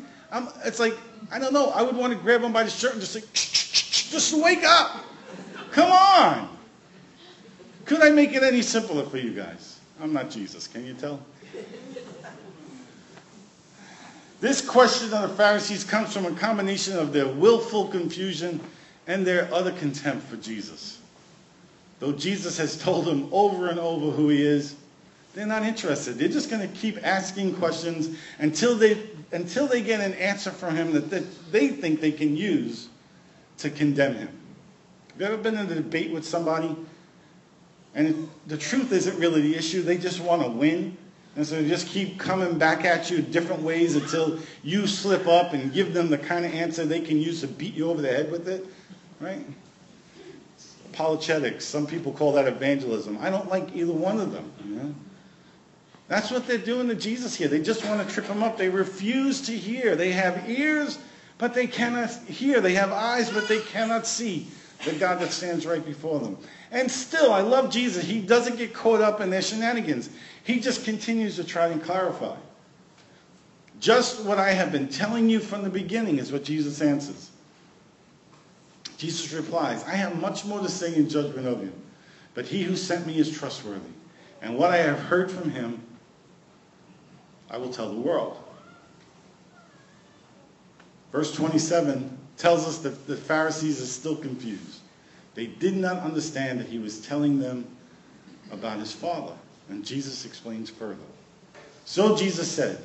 it's 0.65 0.79
like, 0.79 0.97
I 1.31 1.39
don't 1.39 1.53
know, 1.53 1.69
I 1.69 1.81
would 1.81 1.95
want 1.95 2.13
to 2.13 2.19
grab 2.19 2.41
him 2.41 2.51
by 2.53 2.63
the 2.63 2.69
shirt 2.69 2.91
and 2.91 3.01
just 3.01 3.13
say, 3.13 3.21
just 4.11 4.33
wake 4.33 4.63
up. 4.63 5.03
Come 5.71 5.91
on. 5.91 6.57
Could 7.85 8.01
I 8.01 8.09
make 8.09 8.33
it 8.33 8.43
any 8.43 8.61
simpler 8.61 9.05
for 9.05 9.17
you 9.17 9.31
guys? 9.31 9.79
I'm 10.01 10.11
not 10.11 10.29
Jesus, 10.29 10.67
can 10.67 10.85
you 10.85 10.93
tell? 10.93 11.19
This 14.45 14.61
question 14.61 15.11
of 15.11 15.27
the 15.27 15.35
Pharisees 15.35 15.83
comes 15.83 16.13
from 16.13 16.27
a 16.27 16.31
combination 16.33 16.99
of 16.99 17.11
their 17.11 17.27
willful 17.27 17.87
confusion 17.87 18.61
and 19.07 19.25
their 19.25 19.51
utter 19.51 19.71
contempt 19.71 20.27
for 20.27 20.37
Jesus. 20.37 20.99
Though 21.99 22.11
Jesus 22.11 22.55
has 22.59 22.77
told 22.77 23.05
them 23.05 23.27
over 23.31 23.69
and 23.69 23.79
over 23.79 24.11
who 24.11 24.29
he 24.29 24.43
is, 24.43 24.75
they're 25.33 25.47
not 25.47 25.63
interested. 25.63 26.19
They're 26.19 26.27
just 26.27 26.51
going 26.51 26.61
to 26.61 26.67
keep 26.77 27.03
asking 27.03 27.55
questions 27.55 28.15
until 28.37 28.75
they, 28.75 29.01
until 29.31 29.65
they 29.65 29.81
get 29.81 29.99
an 29.99 30.13
answer 30.13 30.51
from 30.51 30.75
him 30.75 30.91
that, 30.93 31.09
that 31.09 31.51
they 31.51 31.69
think 31.69 31.99
they 31.99 32.11
can 32.11 32.37
use 32.37 32.89
to 33.57 33.71
condemn 33.71 34.13
him. 34.13 34.29
Have 35.13 35.21
you 35.21 35.25
ever 35.25 35.37
been 35.37 35.57
in 35.57 35.71
a 35.71 35.73
debate 35.73 36.11
with 36.11 36.23
somebody 36.23 36.75
and 37.95 38.29
the 38.45 38.57
truth 38.57 38.91
isn't 38.91 39.17
really 39.17 39.41
the 39.41 39.55
issue? 39.55 39.81
They 39.81 39.97
just 39.97 40.19
want 40.19 40.43
to 40.43 40.49
win. 40.49 40.97
And 41.35 41.45
so 41.45 41.61
they 41.61 41.67
just 41.67 41.87
keep 41.87 42.17
coming 42.17 42.57
back 42.57 42.85
at 42.85 43.11
you 43.11 43.21
different 43.21 43.61
ways 43.61 43.95
until 43.95 44.39
you 44.63 44.87
slip 44.87 45.27
up 45.27 45.53
and 45.53 45.73
give 45.73 45.93
them 45.93 46.09
the 46.09 46.17
kind 46.17 46.45
of 46.45 46.53
answer 46.53 46.85
they 46.85 47.01
can 47.01 47.19
use 47.19 47.41
to 47.41 47.47
beat 47.47 47.73
you 47.73 47.89
over 47.89 48.01
the 48.01 48.07
head 48.07 48.31
with 48.31 48.47
it. 48.47 48.65
Right? 49.19 49.45
Apologetics. 50.93 51.65
Some 51.65 51.87
people 51.87 52.13
call 52.13 52.31
that 52.33 52.47
evangelism. 52.47 53.17
I 53.19 53.29
don't 53.29 53.49
like 53.49 53.75
either 53.75 53.91
one 53.91 54.19
of 54.19 54.31
them. 54.31 54.49
You 54.65 54.75
know? 54.75 54.95
That's 56.07 56.31
what 56.31 56.47
they're 56.47 56.57
doing 56.57 56.87
to 56.87 56.95
Jesus 56.95 57.35
here. 57.35 57.47
They 57.47 57.61
just 57.61 57.85
want 57.85 58.07
to 58.07 58.13
trip 58.13 58.27
him 58.27 58.43
up. 58.43 58.57
They 58.57 58.69
refuse 58.69 59.41
to 59.47 59.57
hear. 59.57 59.95
They 59.95 60.11
have 60.11 60.49
ears, 60.49 60.99
but 61.37 61.53
they 61.53 61.67
cannot 61.67 62.11
hear. 62.27 62.61
They 62.61 62.75
have 62.75 62.91
eyes, 62.91 63.29
but 63.29 63.47
they 63.47 63.59
cannot 63.59 64.07
see 64.07 64.47
the 64.85 64.93
God 64.93 65.19
that 65.19 65.31
stands 65.31 65.65
right 65.65 65.83
before 65.83 66.19
them. 66.19 66.37
And 66.71 66.91
still, 66.91 67.33
I 67.33 67.41
love 67.41 67.71
Jesus. 67.71 68.03
He 68.03 68.21
doesn't 68.21 68.57
get 68.57 68.73
caught 68.73 69.01
up 69.01 69.19
in 69.19 69.29
their 69.29 69.41
shenanigans. 69.41 70.09
He 70.45 70.59
just 70.59 70.85
continues 70.85 71.37
to 71.37 71.43
try 71.43 71.67
and 71.67 71.81
clarify. 71.81 72.35
Just 73.79 74.23
what 74.23 74.37
I 74.37 74.51
have 74.51 74.71
been 74.71 74.87
telling 74.87 75.27
you 75.27 75.39
from 75.39 75.63
the 75.63 75.71
beginning 75.71 76.19
is 76.19 76.31
what 76.31 76.43
Jesus 76.43 76.81
answers. 76.81 77.31
Jesus 78.97 79.33
replies, 79.33 79.83
I 79.85 79.95
have 79.95 80.21
much 80.21 80.45
more 80.45 80.59
to 80.61 80.69
say 80.69 80.95
in 80.95 81.09
judgment 81.09 81.47
of 81.47 81.63
you, 81.63 81.73
but 82.35 82.45
he 82.45 82.61
who 82.61 82.75
sent 82.75 83.07
me 83.07 83.17
is 83.17 83.35
trustworthy. 83.35 83.89
And 84.43 84.55
what 84.55 84.69
I 84.69 84.77
have 84.77 84.99
heard 84.99 85.31
from 85.31 85.49
him, 85.49 85.81
I 87.49 87.57
will 87.57 87.73
tell 87.73 87.89
the 87.89 87.99
world. 87.99 88.37
Verse 91.11 91.33
27 91.33 92.17
tells 92.37 92.67
us 92.67 92.77
that 92.79 93.07
the 93.07 93.17
Pharisees 93.17 93.81
are 93.81 93.87
still 93.87 94.15
confused. 94.15 94.81
They 95.33 95.47
did 95.47 95.75
not 95.75 96.03
understand 96.03 96.59
that 96.59 96.67
he 96.67 96.77
was 96.77 97.01
telling 97.01 97.39
them 97.39 97.65
about 98.51 98.77
his 98.77 98.91
Father. 98.91 99.33
And 99.69 99.83
Jesus 99.85 100.25
explains 100.25 100.69
further. 100.69 100.97
So 101.85 102.15
Jesus 102.15 102.51
said, 102.51 102.81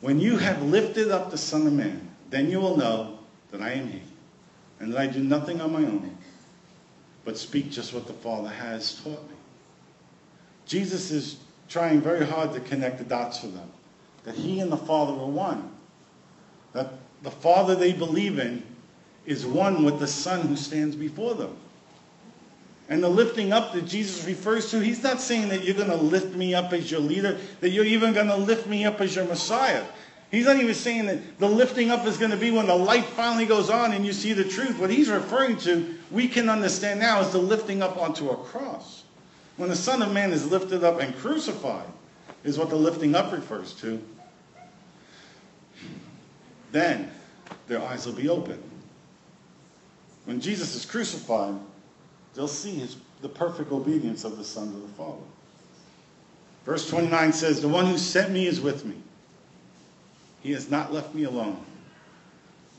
When 0.00 0.20
you 0.20 0.36
have 0.36 0.62
lifted 0.62 1.10
up 1.10 1.30
the 1.30 1.38
Son 1.38 1.66
of 1.66 1.72
Man, 1.72 2.08
then 2.30 2.50
you 2.50 2.60
will 2.60 2.76
know 2.76 3.18
that 3.50 3.62
I 3.62 3.72
am 3.72 3.88
he, 3.88 4.02
and 4.80 4.92
that 4.92 4.98
I 4.98 5.06
do 5.06 5.20
nothing 5.20 5.60
on 5.60 5.72
my 5.72 5.80
own, 5.80 6.16
but 7.24 7.38
speak 7.38 7.70
just 7.70 7.94
what 7.94 8.06
the 8.06 8.12
Father 8.12 8.48
has 8.48 8.94
taught 9.02 9.28
me. 9.28 9.36
Jesus 10.66 11.10
is 11.10 11.38
trying 11.68 12.00
very 12.00 12.26
hard 12.26 12.52
to 12.52 12.60
connect 12.60 12.98
the 12.98 13.04
dots 13.04 13.38
for 13.38 13.48
them, 13.48 13.70
that 14.24 14.34
he 14.34 14.60
and 14.60 14.70
the 14.70 14.76
Father 14.76 15.12
are 15.12 15.26
one, 15.26 15.70
that 16.72 16.92
the 17.22 17.30
Father 17.30 17.74
they 17.74 17.92
believe 17.92 18.38
in 18.38 18.62
is 19.26 19.46
one 19.46 19.84
with 19.84 19.98
the 19.98 20.06
Son 20.06 20.46
who 20.46 20.56
stands 20.56 20.94
before 20.94 21.34
them. 21.34 21.56
And 22.88 23.02
the 23.02 23.08
lifting 23.08 23.52
up 23.52 23.74
that 23.74 23.86
Jesus 23.86 24.24
refers 24.24 24.70
to, 24.70 24.80
he's 24.80 25.02
not 25.02 25.20
saying 25.20 25.50
that 25.50 25.62
you're 25.62 25.74
going 25.74 25.90
to 25.90 25.96
lift 25.96 26.34
me 26.34 26.54
up 26.54 26.72
as 26.72 26.90
your 26.90 27.00
leader, 27.00 27.38
that 27.60 27.70
you're 27.70 27.84
even 27.84 28.14
going 28.14 28.28
to 28.28 28.36
lift 28.36 28.66
me 28.66 28.86
up 28.86 29.00
as 29.00 29.14
your 29.14 29.26
Messiah. 29.26 29.84
He's 30.30 30.46
not 30.46 30.56
even 30.56 30.74
saying 30.74 31.06
that 31.06 31.38
the 31.38 31.48
lifting 31.48 31.90
up 31.90 32.06
is 32.06 32.16
going 32.16 32.30
to 32.30 32.36
be 32.36 32.50
when 32.50 32.66
the 32.66 32.74
light 32.74 33.04
finally 33.04 33.46
goes 33.46 33.68
on 33.68 33.92
and 33.92 34.06
you 34.06 34.12
see 34.12 34.32
the 34.32 34.44
truth. 34.44 34.78
What 34.78 34.90
he's 34.90 35.10
referring 35.10 35.58
to, 35.58 35.96
we 36.10 36.28
can 36.28 36.48
understand 36.48 37.00
now, 37.00 37.20
is 37.20 37.30
the 37.30 37.38
lifting 37.38 37.82
up 37.82 37.96
onto 37.98 38.30
a 38.30 38.36
cross. 38.36 39.04
When 39.58 39.68
the 39.68 39.76
Son 39.76 40.02
of 40.02 40.12
Man 40.12 40.32
is 40.32 40.50
lifted 40.50 40.84
up 40.84 41.00
and 41.00 41.16
crucified, 41.16 41.86
is 42.44 42.58
what 42.58 42.70
the 42.70 42.76
lifting 42.76 43.14
up 43.14 43.32
refers 43.32 43.72
to. 43.74 44.02
Then 46.72 47.10
their 47.66 47.82
eyes 47.82 48.06
will 48.06 48.14
be 48.14 48.28
open. 48.28 48.62
When 50.26 50.40
Jesus 50.40 50.74
is 50.74 50.84
crucified, 50.84 51.54
they'll 52.34 52.48
see 52.48 52.74
his, 52.76 52.96
the 53.22 53.28
perfect 53.28 53.72
obedience 53.72 54.24
of 54.24 54.36
the 54.38 54.44
Son 54.44 54.72
to 54.72 54.78
the 54.78 54.88
Father. 54.88 55.22
Verse 56.64 56.88
29 56.88 57.32
says, 57.32 57.60
The 57.60 57.68
one 57.68 57.86
who 57.86 57.96
sent 57.96 58.30
me 58.30 58.46
is 58.46 58.60
with 58.60 58.84
me. 58.84 58.96
He 60.42 60.52
has 60.52 60.70
not 60.70 60.92
left 60.92 61.14
me 61.14 61.24
alone, 61.24 61.60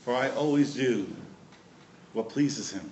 for 0.02 0.14
I 0.14 0.30
always 0.30 0.74
do 0.74 1.06
what 2.12 2.28
pleases 2.28 2.70
him. 2.70 2.90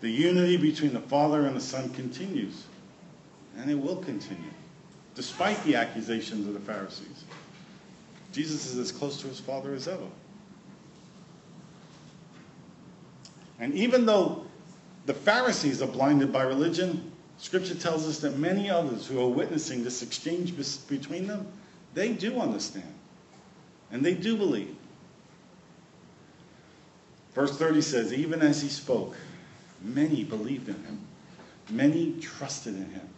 The 0.00 0.10
unity 0.10 0.56
between 0.56 0.92
the 0.92 1.00
Father 1.00 1.46
and 1.46 1.56
the 1.56 1.60
Son 1.60 1.90
continues, 1.90 2.64
and 3.56 3.70
it 3.70 3.74
will 3.74 3.96
continue, 3.96 4.50
despite 5.14 5.62
the 5.64 5.76
accusations 5.76 6.46
of 6.46 6.54
the 6.54 6.60
Pharisees. 6.60 7.24
Jesus 8.32 8.66
is 8.66 8.78
as 8.78 8.90
close 8.90 9.20
to 9.20 9.28
his 9.28 9.38
Father 9.38 9.74
as 9.74 9.86
ever. 9.86 10.06
And 13.60 13.72
even 13.74 14.06
though 14.06 14.44
the 15.06 15.14
Pharisees 15.14 15.82
are 15.82 15.86
blinded 15.86 16.32
by 16.32 16.42
religion, 16.42 17.12
Scripture 17.38 17.74
tells 17.74 18.06
us 18.06 18.20
that 18.20 18.38
many 18.38 18.70
others 18.70 19.06
who 19.06 19.20
are 19.20 19.28
witnessing 19.28 19.84
this 19.84 20.02
exchange 20.02 20.54
between 20.88 21.26
them, 21.26 21.46
they 21.92 22.12
do 22.12 22.40
understand. 22.40 22.92
And 23.90 24.04
they 24.04 24.14
do 24.14 24.36
believe. 24.36 24.74
Verse 27.34 27.56
30 27.58 27.80
says, 27.80 28.12
Even 28.12 28.40
as 28.40 28.62
he 28.62 28.68
spoke, 28.68 29.16
many 29.82 30.24
believed 30.24 30.68
in 30.68 30.82
him. 30.84 31.00
Many 31.70 32.14
trusted 32.20 32.74
in 32.74 32.90
him. 32.90 33.08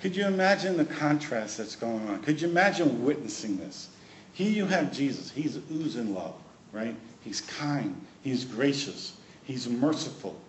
Could 0.00 0.16
you 0.16 0.26
imagine 0.26 0.76
the 0.76 0.84
contrast 0.84 1.58
that's 1.58 1.76
going 1.76 2.08
on? 2.08 2.22
Could 2.22 2.40
you 2.40 2.48
imagine 2.48 3.04
witnessing 3.04 3.58
this? 3.58 3.88
Here 4.32 4.50
you 4.50 4.66
have 4.66 4.92
Jesus. 4.92 5.30
He's 5.30 5.58
oozing 5.70 6.14
love, 6.14 6.34
right? 6.72 6.96
He's 7.22 7.42
kind. 7.42 8.00
He's 8.22 8.44
gracious. 8.44 9.14
He's 9.44 9.68
merciful. 9.68 10.40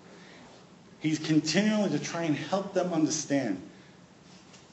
He's 1.01 1.17
continually 1.17 1.89
to 1.89 1.99
try 1.99 2.23
and 2.23 2.35
help 2.35 2.73
them 2.73 2.93
understand, 2.93 3.61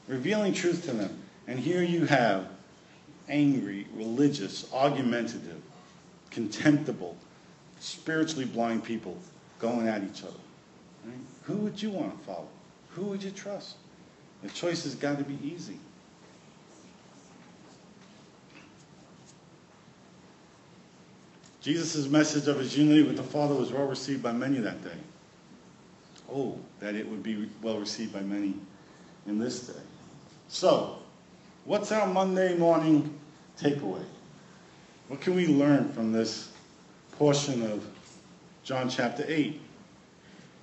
revealing 0.07 0.53
truth 0.53 0.85
to 0.85 0.91
them. 0.91 1.19
And 1.47 1.59
here 1.59 1.81
you 1.81 2.05
have 2.05 2.47
angry, 3.27 3.87
religious, 3.95 4.71
argumentative, 4.71 5.59
contemptible, 6.29 7.17
spiritually 7.79 8.45
blind 8.45 8.83
people 8.83 9.17
going 9.57 9.87
at 9.87 10.03
each 10.03 10.21
other. 10.21 10.33
Right? 11.03 11.15
Who 11.43 11.57
would 11.57 11.81
you 11.81 11.89
want 11.89 12.17
to 12.17 12.25
follow? 12.25 12.47
Who 12.91 13.05
would 13.05 13.23
you 13.23 13.31
trust? 13.31 13.77
The 14.43 14.49
choice 14.49 14.83
has 14.83 14.93
got 14.93 15.17
to 15.17 15.23
be 15.23 15.37
easy. 15.43 15.79
Jesus' 21.61 22.07
message 22.07 22.47
of 22.47 22.59
his 22.59 22.77
unity 22.77 23.01
with 23.01 23.17
the 23.17 23.23
Father 23.23 23.55
was 23.55 23.71
well 23.71 23.85
received 23.85 24.21
by 24.21 24.31
many 24.31 24.59
that 24.59 24.83
day. 24.83 24.95
Oh, 26.33 26.57
that 26.79 26.95
it 26.95 27.07
would 27.07 27.23
be 27.23 27.49
well 27.61 27.79
received 27.79 28.13
by 28.13 28.21
many 28.21 28.53
in 29.27 29.39
this 29.39 29.67
day. 29.67 29.81
So, 30.47 30.97
what's 31.65 31.91
our 31.91 32.07
Monday 32.07 32.57
morning 32.57 33.17
takeaway? 33.59 34.03
What 35.07 35.21
can 35.21 35.35
we 35.35 35.47
learn 35.47 35.89
from 35.89 36.11
this 36.11 36.51
portion 37.17 37.63
of 37.63 37.85
John 38.63 38.89
chapter 38.89 39.25
8? 39.27 39.59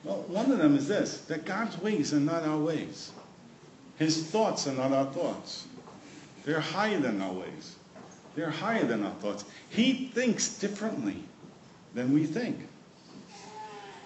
Well, 0.04 0.24
one 0.28 0.52
of 0.52 0.58
them 0.58 0.76
is 0.76 0.86
this 0.86 1.18
that 1.22 1.44
God's 1.44 1.76
ways 1.78 2.14
are 2.14 2.20
not 2.20 2.44
our 2.44 2.58
ways, 2.58 3.10
His 3.98 4.24
thoughts 4.24 4.66
are 4.66 4.74
not 4.74 4.92
our 4.92 5.06
thoughts. 5.06 5.66
They're 6.44 6.60
higher 6.60 7.00
than 7.00 7.20
our 7.20 7.32
ways. 7.32 7.74
They're 8.36 8.50
higher 8.50 8.84
than 8.84 9.04
our 9.04 9.14
thoughts. 9.14 9.44
He 9.70 10.10
thinks 10.14 10.58
differently 10.58 11.24
than 11.94 12.12
we 12.12 12.24
think. 12.24 12.68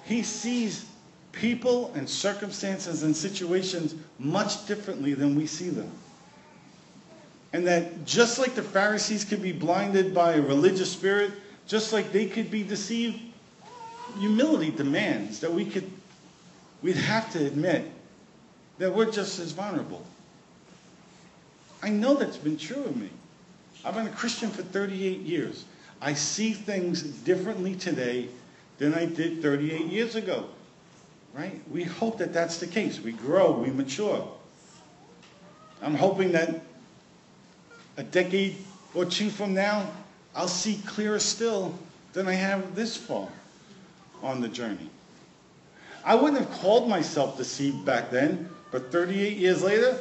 He 0.05 0.23
sees 0.23 0.87
people 1.33 1.93
and 1.95 2.09
circumstances 2.09 3.03
and 3.03 3.17
situations 3.17 3.95
much 4.19 4.67
differently 4.67 5.15
than 5.15 5.35
we 5.35 5.47
see 5.47 5.69
them. 5.69 5.91
And 7.53 7.67
that 7.67 8.05
just 8.05 8.39
like 8.39 8.55
the 8.55 8.63
Pharisees 8.63 9.25
could 9.25 9.43
be 9.43 9.53
blinded 9.53 10.15
by 10.15 10.35
a 10.35 10.41
religious 10.41 10.91
spirit, 10.91 11.33
just 11.67 11.93
like 11.93 12.13
they 12.13 12.27
could 12.27 12.51
be 12.51 12.63
deceived, 12.63 13.21
humility 14.19 14.71
demands 14.71 15.41
that 15.41 15.53
we 15.53 15.65
could, 15.65 15.91
we'd 16.83 16.97
have 16.97 17.33
to 17.33 17.45
admit 17.45 17.91
that 18.79 18.95
we're 18.95 19.11
just 19.11 19.39
as 19.39 19.53
vulnerable. 19.53 20.05
I 21.83 21.91
know 21.91 22.15
that's 22.15 22.37
been 22.37 22.57
true 22.57 22.85
of 22.85 22.97
me. 22.97 23.11
I've 23.85 23.95
been 23.95 24.07
a 24.07 24.11
Christian 24.11 24.51
for 24.51 24.63
38 24.63 25.21
years. 25.21 25.65
I 26.01 26.15
see 26.15 26.53
things 26.53 27.03
differently 27.03 27.75
today 27.75 28.29
than 28.79 28.95
I 28.95 29.07
did 29.07 29.43
38 29.43 29.87
years 29.87 30.15
ago. 30.15 30.49
Right? 31.33 31.61
We 31.71 31.85
hope 31.85 32.19
that 32.19 32.33
that's 32.33 32.59
the 32.59 32.67
case. 32.67 33.01
We 33.01 33.13
grow, 33.13 33.53
we 33.53 33.71
mature. 33.71 34.29
I'm 35.83 35.95
hoping 35.95 36.33
that 36.33 36.61
a 37.97 38.03
decade 38.03 38.57
or 38.95 39.05
two 39.05 39.31
from 39.31 39.55
now, 39.55 39.89
I'll 40.35 40.49
see 40.49 40.81
clearer 40.87 41.19
still 41.19 41.79
than 42.13 42.29
I 42.29 42.33
have 42.33 42.75
this 42.75 42.97
far 42.97 43.29
on 44.23 44.41
the 44.41 44.49
journey. 44.49 44.91
I 46.05 46.15
wouldn't 46.15 46.41
have 46.41 46.51
called 46.61 46.89
myself 46.89 47.37
deceived 47.37 47.85
back 47.85 48.11
then, 48.11 48.49
but 48.71 48.91
38 48.91 49.37
years 49.37 49.63
later, 49.63 49.99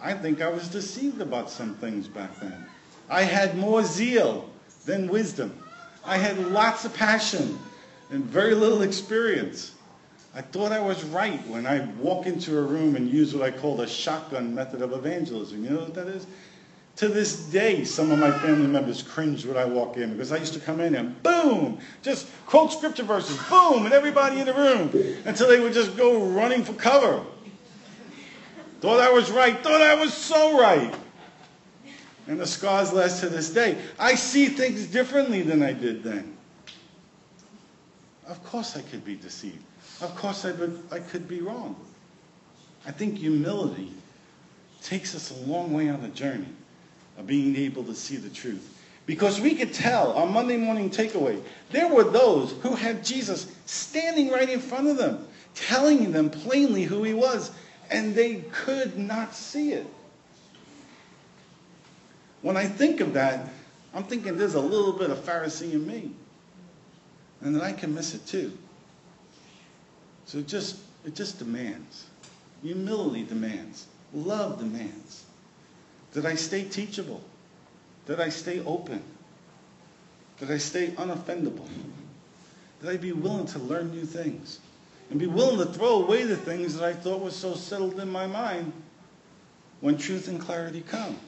I 0.00 0.14
think 0.14 0.40
I 0.40 0.48
was 0.48 0.68
deceived 0.68 1.20
about 1.20 1.50
some 1.50 1.74
things 1.76 2.08
back 2.08 2.38
then. 2.40 2.66
I 3.08 3.22
had 3.22 3.56
more 3.56 3.84
zeal 3.84 4.48
than 4.84 5.08
wisdom. 5.08 5.56
I 6.04 6.16
had 6.16 6.38
lots 6.50 6.84
of 6.84 6.94
passion 6.94 7.58
and 8.10 8.24
very 8.24 8.54
little 8.54 8.82
experience. 8.82 9.72
I 10.34 10.40
thought 10.40 10.72
I 10.72 10.80
was 10.80 11.04
right 11.04 11.46
when 11.46 11.66
I 11.66 11.86
walk 11.98 12.26
into 12.26 12.56
a 12.56 12.62
room 12.62 12.96
and 12.96 13.08
use 13.08 13.34
what 13.34 13.42
I 13.42 13.50
call 13.50 13.76
the 13.76 13.86
shotgun 13.86 14.54
method 14.54 14.80
of 14.80 14.92
evangelism. 14.92 15.62
You 15.62 15.70
know 15.70 15.80
what 15.80 15.94
that 15.94 16.08
is? 16.08 16.26
To 16.96 17.08
this 17.08 17.36
day, 17.46 17.84
some 17.84 18.10
of 18.10 18.18
my 18.18 18.30
family 18.30 18.66
members 18.66 19.02
cringe 19.02 19.44
when 19.44 19.56
I 19.56 19.64
walk 19.64 19.96
in 19.96 20.12
because 20.12 20.32
I 20.32 20.38
used 20.38 20.54
to 20.54 20.60
come 20.60 20.80
in 20.80 20.94
and 20.94 21.22
boom, 21.22 21.80
just 22.02 22.28
quote 22.46 22.72
scripture 22.72 23.02
verses, 23.02 23.36
boom, 23.48 23.84
and 23.84 23.92
everybody 23.92 24.40
in 24.40 24.46
the 24.46 24.54
room 24.54 24.90
until 25.26 25.48
they 25.48 25.60
would 25.60 25.72
just 25.72 25.96
go 25.96 26.24
running 26.24 26.64
for 26.64 26.74
cover. 26.74 27.22
Thought 28.80 29.00
I 29.00 29.10
was 29.10 29.30
right, 29.30 29.62
thought 29.62 29.80
I 29.80 29.94
was 29.94 30.12
so 30.12 30.58
right. 30.58 30.94
And 32.26 32.40
the 32.40 32.46
scars 32.46 32.92
last 32.92 33.20
to 33.20 33.28
this 33.28 33.50
day. 33.50 33.78
I 33.98 34.14
see 34.14 34.46
things 34.46 34.86
differently 34.86 35.42
than 35.42 35.62
I 35.62 35.72
did 35.72 36.02
then. 36.02 36.36
Of 38.32 38.42
course 38.44 38.78
I 38.78 38.80
could 38.80 39.04
be 39.04 39.14
deceived. 39.14 39.62
Of 40.00 40.16
course 40.16 40.46
I, 40.46 40.52
would, 40.52 40.82
I 40.90 41.00
could 41.00 41.28
be 41.28 41.42
wrong. 41.42 41.76
I 42.86 42.90
think 42.90 43.18
humility 43.18 43.92
takes 44.82 45.14
us 45.14 45.30
a 45.30 45.34
long 45.44 45.74
way 45.74 45.90
on 45.90 46.00
the 46.00 46.08
journey 46.08 46.48
of 47.18 47.26
being 47.26 47.54
able 47.56 47.84
to 47.84 47.94
see 47.94 48.16
the 48.16 48.30
truth. 48.30 48.82
Because 49.04 49.38
we 49.38 49.54
could 49.54 49.74
tell 49.74 50.12
on 50.12 50.32
Monday 50.32 50.56
morning 50.56 50.88
takeaway, 50.88 51.42
there 51.72 51.88
were 51.88 52.04
those 52.04 52.52
who 52.62 52.74
had 52.74 53.04
Jesus 53.04 53.54
standing 53.66 54.30
right 54.30 54.48
in 54.48 54.60
front 54.60 54.88
of 54.88 54.96
them, 54.96 55.28
telling 55.54 56.10
them 56.10 56.30
plainly 56.30 56.84
who 56.84 57.02
he 57.02 57.12
was, 57.12 57.50
and 57.90 58.14
they 58.14 58.36
could 58.50 58.96
not 58.96 59.34
see 59.34 59.72
it. 59.72 59.86
When 62.40 62.56
I 62.56 62.64
think 62.64 63.00
of 63.00 63.12
that, 63.12 63.50
I'm 63.92 64.04
thinking 64.04 64.38
there's 64.38 64.54
a 64.54 64.60
little 64.60 64.94
bit 64.94 65.10
of 65.10 65.18
Pharisee 65.18 65.74
in 65.74 65.86
me. 65.86 66.12
And 67.42 67.54
that 67.56 67.62
I 67.62 67.72
can 67.72 67.94
miss 67.94 68.14
it 68.14 68.26
too. 68.26 68.56
So 70.26 70.38
it 70.38 70.48
just, 70.48 70.76
it 71.04 71.14
just 71.14 71.38
demands. 71.38 72.06
Humility 72.62 73.24
demands. 73.24 73.86
Love 74.14 74.58
demands. 74.58 75.24
That 76.12 76.24
I 76.24 76.36
stay 76.36 76.64
teachable. 76.64 77.22
That 78.06 78.20
I 78.20 78.28
stay 78.28 78.60
open. 78.64 79.02
That 80.38 80.50
I 80.50 80.58
stay 80.58 80.88
unoffendable. 80.88 81.68
That 82.80 82.92
I 82.92 82.96
be 82.96 83.12
willing 83.12 83.46
to 83.46 83.58
learn 83.58 83.90
new 83.90 84.04
things. 84.04 84.60
And 85.10 85.18
be 85.18 85.26
willing 85.26 85.58
to 85.58 85.72
throw 85.72 86.02
away 86.02 86.24
the 86.24 86.36
things 86.36 86.74
that 86.76 86.84
I 86.84 86.92
thought 86.92 87.20
were 87.20 87.30
so 87.30 87.54
settled 87.54 88.00
in 88.00 88.08
my 88.08 88.26
mind 88.26 88.72
when 89.80 89.98
truth 89.98 90.28
and 90.28 90.40
clarity 90.40 90.80
come. 90.80 91.18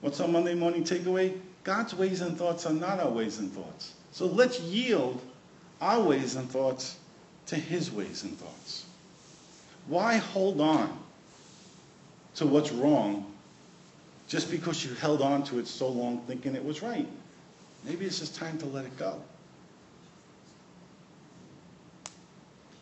What's 0.00 0.20
our 0.20 0.28
Monday 0.28 0.54
morning 0.54 0.84
takeaway? 0.84 1.38
God's 1.64 1.94
ways 1.94 2.20
and 2.20 2.38
thoughts 2.38 2.66
are 2.66 2.72
not 2.72 3.00
our 3.00 3.10
ways 3.10 3.38
and 3.38 3.52
thoughts. 3.52 3.92
So 4.12 4.26
let's 4.26 4.60
yield 4.60 5.20
our 5.80 6.00
ways 6.00 6.36
and 6.36 6.48
thoughts 6.50 6.96
to 7.46 7.56
his 7.56 7.90
ways 7.90 8.22
and 8.22 8.36
thoughts. 8.38 8.86
Why 9.86 10.16
hold 10.16 10.60
on 10.60 10.98
to 12.36 12.46
what's 12.46 12.70
wrong 12.70 13.32
just 14.28 14.50
because 14.50 14.84
you 14.84 14.94
held 14.94 15.22
on 15.22 15.42
to 15.44 15.58
it 15.58 15.66
so 15.66 15.88
long 15.88 16.22
thinking 16.26 16.54
it 16.54 16.64
was 16.64 16.82
right? 16.82 17.08
Maybe 17.84 18.04
it's 18.04 18.18
just 18.18 18.36
time 18.36 18.58
to 18.58 18.66
let 18.66 18.84
it 18.84 18.96
go. 18.98 19.20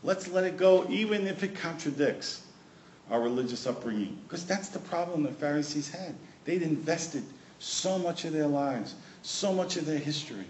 Let's 0.03 0.29
let 0.29 0.45
it 0.45 0.57
go 0.57 0.87
even 0.91 1.27
if 1.27 1.43
it 1.43 1.55
contradicts 1.57 2.43
our 3.11 3.21
religious 3.21 3.67
upbringing. 3.67 4.19
Because 4.25 4.45
that's 4.45 4.69
the 4.69 4.79
problem 4.79 5.23
the 5.23 5.31
Pharisees 5.31 5.89
had. 5.91 6.15
They'd 6.47 6.63
invested 6.63 7.25
so 7.59 7.99
much 7.99 8.25
of 8.25 8.33
their 8.33 8.47
lives, 8.47 8.95
so 9.23 9.53
much 9.53 9.77
of 9.77 9.85
their 9.85 9.99
history 9.99 10.47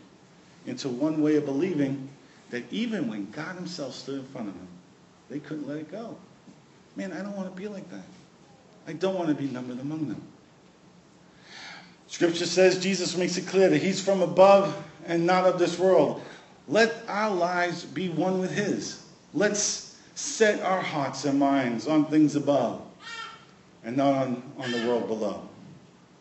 into 0.67 0.89
one 0.89 1.23
way 1.23 1.37
of 1.37 1.45
believing 1.45 2.09
that 2.51 2.63
even 2.71 3.09
when 3.09 3.31
God 3.31 3.57
himself 3.57 3.95
stood 3.95 4.21
in 4.21 4.27
front 4.27 4.49
of 4.49 4.55
them, 4.55 4.69
they 5.29 5.41
couldn't 5.41 5.67
let 5.67 5.79
it 5.79 5.91
go. 5.91 6.17
Man, 6.95 7.13
I 7.13 7.23
don't 7.23 7.37
want 7.37 7.55
to 7.55 7.61
be 7.61 7.67
like 7.67 7.89
that. 7.91 8.05
I 8.87 8.93
don't 8.93 9.17
want 9.17 9.29
to 9.29 9.35
be 9.35 9.47
numbered 9.47 9.81
among 9.81 10.09
them. 10.09 10.23
Scripture 12.09 12.47
says 12.47 12.81
Jesus 12.81 13.17
makes 13.17 13.37
it 13.37 13.47
clear 13.47 13.69
that 13.69 13.83
he's 13.83 14.01
from 14.01 14.23
above 14.23 14.77
and 15.07 15.27
not 15.27 15.45
of 15.45 15.59
this 15.59 15.79
world. 15.79 16.23
Let 16.69 16.95
our 17.09 17.35
lives 17.35 17.85
be 17.85 18.09
one 18.09 18.39
with 18.39 18.53
his. 18.53 19.05
Let's 19.35 19.99
set 20.15 20.61
our 20.63 20.81
hearts 20.81 21.25
and 21.25 21.39
minds 21.39 21.89
on 21.89 22.07
things 22.07 22.37
above 22.37 22.83
and 23.85 23.97
not 23.97 24.15
on, 24.15 24.43
on 24.57 24.71
the 24.73 24.79
world 24.79 25.09
below. 25.09 25.49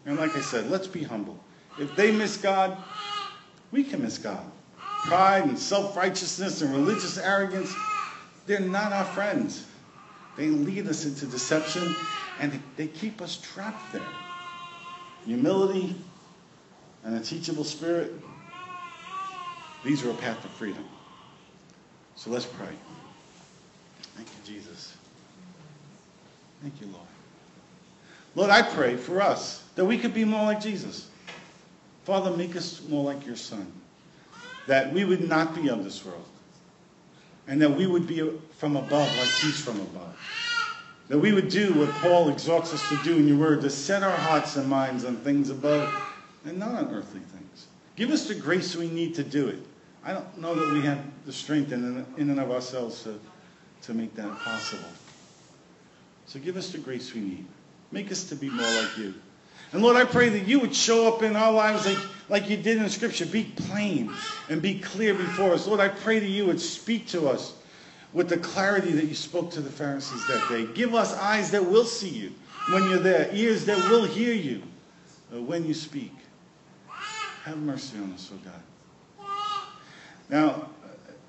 And 0.05 0.17
like 0.17 0.35
I 0.35 0.41
said, 0.41 0.69
let's 0.69 0.87
be 0.87 1.03
humble. 1.03 1.39
If 1.77 1.95
they 1.95 2.11
miss 2.11 2.37
God, 2.37 2.77
we 3.71 3.83
can 3.83 4.01
miss 4.01 4.17
God. 4.17 4.43
Pride 5.03 5.45
and 5.45 5.57
self-righteousness 5.57 6.61
and 6.61 6.71
religious 6.73 7.17
arrogance, 7.17 7.75
they're 8.45 8.59
not 8.59 8.91
our 8.91 9.05
friends. 9.05 9.65
They 10.37 10.47
lead 10.47 10.87
us 10.87 11.05
into 11.05 11.25
deception 11.25 11.95
and 12.39 12.61
they 12.75 12.87
keep 12.87 13.21
us 13.21 13.37
trapped 13.37 13.93
there. 13.93 14.07
Humility 15.25 15.95
and 17.03 17.15
a 17.15 17.19
teachable 17.19 17.63
spirit, 17.63 18.13
these 19.83 20.03
are 20.03 20.11
a 20.11 20.15
path 20.15 20.41
to 20.41 20.47
freedom. 20.47 20.85
So 22.15 22.29
let's 22.29 22.45
pray. 22.45 22.73
Thank 24.15 24.27
you, 24.27 24.53
Jesus. 24.55 24.95
Thank 26.61 26.79
you, 26.81 26.87
Lord. 26.87 27.07
Lord, 28.35 28.49
I 28.49 28.61
pray 28.61 28.95
for 28.95 29.21
us 29.21 29.64
that 29.75 29.85
we 29.85 29.97
could 29.97 30.13
be 30.13 30.25
more 30.25 30.43
like 30.43 30.61
Jesus. 30.61 31.07
Father, 32.03 32.35
make 32.35 32.55
us 32.55 32.81
more 32.87 33.03
like 33.03 33.25
your 33.25 33.35
Son. 33.35 33.71
That 34.67 34.91
we 34.91 35.05
would 35.05 35.27
not 35.27 35.55
be 35.55 35.69
of 35.69 35.83
this 35.83 36.03
world. 36.05 36.25
And 37.47 37.61
that 37.61 37.69
we 37.69 37.85
would 37.85 38.07
be 38.07 38.31
from 38.57 38.75
above 38.75 39.07
like 39.17 39.29
he's 39.41 39.61
from 39.61 39.79
above. 39.79 40.17
That 41.07 41.19
we 41.19 41.33
would 41.33 41.49
do 41.49 41.73
what 41.73 41.89
Paul 41.95 42.29
exhorts 42.29 42.73
us 42.73 42.87
to 42.89 42.97
do 43.03 43.17
in 43.17 43.27
your 43.27 43.37
word, 43.37 43.61
to 43.61 43.69
set 43.69 44.01
our 44.01 44.17
hearts 44.17 44.55
and 44.55 44.67
minds 44.67 45.05
on 45.05 45.17
things 45.17 45.51
above 45.51 45.93
and 46.45 46.57
not 46.57 46.75
on 46.75 46.93
earthly 46.93 47.19
things. 47.19 47.67
Give 47.95 48.09
us 48.11 48.27
the 48.27 48.35
grace 48.35 48.75
we 48.75 48.89
need 48.89 49.13
to 49.15 49.23
do 49.23 49.47
it. 49.47 49.59
I 50.03 50.13
don't 50.13 50.37
know 50.37 50.53
that 50.55 50.73
we 50.73 50.81
have 50.81 50.99
the 51.25 51.33
strength 51.33 51.71
in, 51.71 52.05
in 52.17 52.29
and 52.29 52.39
of 52.39 52.51
ourselves 52.51 53.03
to, 53.03 53.19
to 53.83 53.93
make 53.93 54.15
that 54.15 54.35
possible. 54.39 54.89
So 56.27 56.39
give 56.39 56.57
us 56.57 56.71
the 56.71 56.77
grace 56.77 57.13
we 57.13 57.21
need. 57.21 57.45
Make 57.91 58.11
us 58.11 58.23
to 58.25 58.35
be 58.35 58.49
more 58.49 58.67
like 58.67 58.97
you. 58.97 59.13
And 59.71 59.81
Lord, 59.81 59.97
I 59.97 60.05
pray 60.05 60.29
that 60.29 60.47
you 60.47 60.59
would 60.59 60.75
show 60.75 61.13
up 61.13 61.21
in 61.21 61.35
our 61.35 61.51
lives 61.51 61.85
like, 61.85 61.99
like 62.29 62.49
you 62.49 62.57
did 62.57 62.77
in 62.77 62.89
Scripture. 62.89 63.25
Be 63.25 63.43
plain 63.43 64.17
and 64.47 64.61
be 64.61 64.79
clear 64.79 65.13
before 65.13 65.53
us. 65.53 65.67
Lord, 65.67 65.79
I 65.79 65.89
pray 65.89 66.19
that 66.19 66.29
you 66.29 66.45
would 66.45 66.61
speak 66.61 67.07
to 67.09 67.27
us 67.27 67.53
with 68.13 68.29
the 68.29 68.37
clarity 68.37 68.91
that 68.91 69.05
you 69.05 69.15
spoke 69.15 69.51
to 69.51 69.61
the 69.61 69.69
Pharisees 69.69 70.25
that 70.27 70.47
day. 70.47 70.65
Give 70.65 70.95
us 70.95 71.13
eyes 71.17 71.51
that 71.51 71.65
will 71.65 71.85
see 71.85 72.09
you 72.09 72.33
when 72.67 72.85
you're 72.85 72.99
there, 72.99 73.29
ears 73.33 73.65
that 73.65 73.83
will 73.83 74.03
hear 74.03 74.33
you 74.33 74.63
uh, 75.33 75.41
when 75.41 75.65
you 75.65 75.73
speak. 75.73 76.13
Have 77.43 77.57
mercy 77.57 77.97
on 77.97 78.11
us, 78.13 78.31
oh 78.33 78.39
God. 78.43 78.61
Now, 80.29 80.69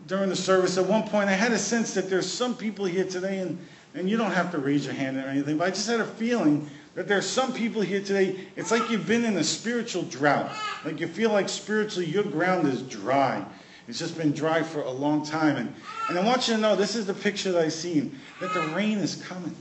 during 0.07 0.29
the 0.29 0.37
service, 0.37 0.79
at 0.79 0.87
one 0.87 1.03
point, 1.03 1.29
I 1.29 1.33
had 1.33 1.53
a 1.53 1.59
sense 1.59 1.93
that 1.95 2.09
there's 2.09 2.31
some 2.31 2.55
people 2.55 2.85
here 2.85 3.05
today, 3.05 3.39
and, 3.39 3.59
and 3.95 4.09
you 4.09 4.17
don't 4.17 4.31
have 4.31 4.51
to 4.53 4.59
raise 4.59 4.87
your 4.87 4.95
hand 4.95 5.17
or 5.17 5.23
anything, 5.23 5.59
but 5.59 5.67
I 5.67 5.71
just 5.71 5.89
had 5.89 6.01
a 6.01 6.07
feeling 6.07 6.71
that 6.97 7.07
there's 7.07 7.29
some 7.29 7.53
people 7.53 7.83
here 7.83 8.01
today, 8.01 8.41
it's 8.57 8.71
like 8.71 8.91
you've 8.91 9.07
been 9.07 9.25
in 9.25 9.37
a 9.37 9.45
spiritual 9.45 10.03
drought. 10.03 10.51
Like 10.85 10.99
you 10.99 11.07
feel 11.07 11.31
like 11.31 11.49
spiritually 11.49 12.07
your 12.07 12.25
ground 12.25 12.67
is 12.67 12.83
dry. 12.83 13.45
It's 13.87 13.99
just 13.99 14.17
been 14.19 14.33
dry 14.33 14.63
for 14.63 14.81
a 14.81 14.91
long 14.91 15.25
time. 15.25 15.57
And, 15.57 15.75
and 16.09 16.19
I 16.19 16.25
want 16.25 16.49
you 16.49 16.55
to 16.55 16.61
know, 16.61 16.75
this 16.75 16.97
is 16.97 17.07
the 17.07 17.15
picture 17.15 17.53
that 17.53 17.65
I've 17.65 17.73
seen, 17.73 18.19
that 18.41 18.53
the 18.55 18.63
rain 18.75 18.99
is 18.99 19.17
coming. 19.17 19.55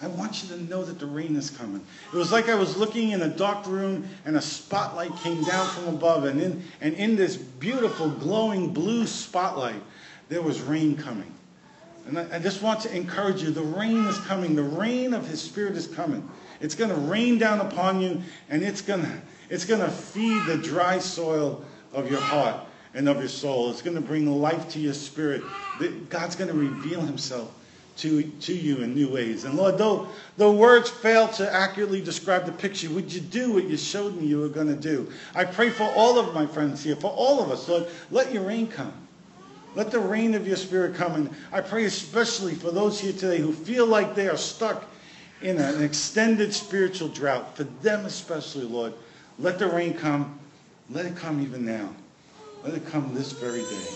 I 0.00 0.06
want 0.06 0.42
you 0.42 0.48
to 0.50 0.62
know 0.62 0.84
that 0.84 1.00
the 1.00 1.06
rain 1.06 1.34
is 1.36 1.50
coming. 1.50 1.84
It 2.12 2.16
was 2.16 2.30
like 2.30 2.48
I 2.48 2.54
was 2.54 2.76
looking 2.76 3.10
in 3.10 3.22
a 3.22 3.28
dark 3.28 3.66
room 3.66 4.08
and 4.24 4.36
a 4.36 4.42
spotlight 4.42 5.14
came 5.16 5.42
down 5.42 5.68
from 5.70 5.88
above, 5.88 6.24
and 6.24 6.40
in, 6.40 6.62
and 6.80 6.94
in 6.94 7.16
this 7.16 7.36
beautiful, 7.36 8.10
glowing 8.10 8.72
blue 8.72 9.06
spotlight, 9.06 9.82
there 10.28 10.42
was 10.42 10.60
rain 10.60 10.96
coming. 10.96 11.35
And 12.06 12.18
I, 12.18 12.36
I 12.36 12.38
just 12.38 12.62
want 12.62 12.80
to 12.82 12.94
encourage 12.94 13.42
you 13.42 13.50
the 13.50 13.62
rain 13.62 14.04
is 14.06 14.18
coming. 14.18 14.54
The 14.54 14.62
rain 14.62 15.12
of 15.12 15.26
His 15.26 15.40
Spirit 15.40 15.76
is 15.76 15.86
coming. 15.86 16.28
It's 16.60 16.74
going 16.74 16.90
to 16.90 16.96
rain 16.96 17.38
down 17.38 17.60
upon 17.60 18.00
you, 18.00 18.22
and 18.48 18.62
it's 18.62 18.80
going 18.80 19.02
to, 19.02 19.20
it's 19.50 19.64
going 19.64 19.80
to 19.80 19.90
feed 19.90 20.44
the 20.46 20.56
dry 20.56 20.98
soil 20.98 21.64
of 21.92 22.10
your 22.10 22.20
heart 22.20 22.60
and 22.94 23.08
of 23.08 23.18
your 23.18 23.28
soul. 23.28 23.70
It's 23.70 23.82
going 23.82 23.96
to 23.96 24.02
bring 24.02 24.26
life 24.40 24.70
to 24.70 24.78
your 24.78 24.94
spirit. 24.94 25.42
God's 26.08 26.36
going 26.36 26.50
to 26.50 26.56
reveal 26.56 27.00
Himself 27.00 27.52
to, 27.98 28.22
to 28.22 28.54
you 28.54 28.78
in 28.78 28.94
new 28.94 29.08
ways. 29.08 29.44
And 29.44 29.54
Lord, 29.54 29.78
though, 29.78 30.08
the 30.36 30.50
words 30.50 30.90
fail 30.90 31.28
to 31.28 31.52
accurately 31.52 32.00
describe 32.00 32.44
the 32.44 32.52
picture, 32.52 32.90
would 32.90 33.12
you 33.12 33.20
do 33.20 33.52
what 33.52 33.64
you 33.64 33.76
showed 33.76 34.16
me 34.16 34.26
you 34.26 34.38
were 34.38 34.48
going 34.48 34.68
to 34.68 34.76
do? 34.76 35.10
I 35.34 35.44
pray 35.44 35.70
for 35.70 35.84
all 35.84 36.18
of 36.18 36.34
my 36.34 36.46
friends 36.46 36.82
here, 36.82 36.96
for 36.96 37.10
all 37.10 37.42
of 37.42 37.50
us, 37.50 37.68
Lord, 37.68 37.86
let 38.10 38.32
your 38.32 38.44
rain 38.44 38.66
come. 38.66 39.05
Let 39.76 39.90
the 39.90 40.00
rain 40.00 40.34
of 40.34 40.46
your 40.46 40.56
spirit 40.56 40.94
come. 40.94 41.14
And 41.14 41.30
I 41.52 41.60
pray 41.60 41.84
especially 41.84 42.54
for 42.54 42.70
those 42.70 42.98
here 42.98 43.12
today 43.12 43.38
who 43.38 43.52
feel 43.52 43.86
like 43.86 44.14
they 44.14 44.26
are 44.26 44.38
stuck 44.38 44.86
in 45.42 45.58
an 45.58 45.84
extended 45.84 46.54
spiritual 46.54 47.08
drought. 47.08 47.54
For 47.54 47.64
them 47.64 48.06
especially, 48.06 48.64
Lord, 48.64 48.94
let 49.38 49.58
the 49.58 49.66
rain 49.66 49.92
come. 49.92 50.38
Let 50.88 51.04
it 51.04 51.14
come 51.14 51.42
even 51.42 51.66
now. 51.66 51.90
Let 52.64 52.72
it 52.72 52.86
come 52.86 53.12
this 53.14 53.32
very 53.32 53.60
day. 53.60 53.88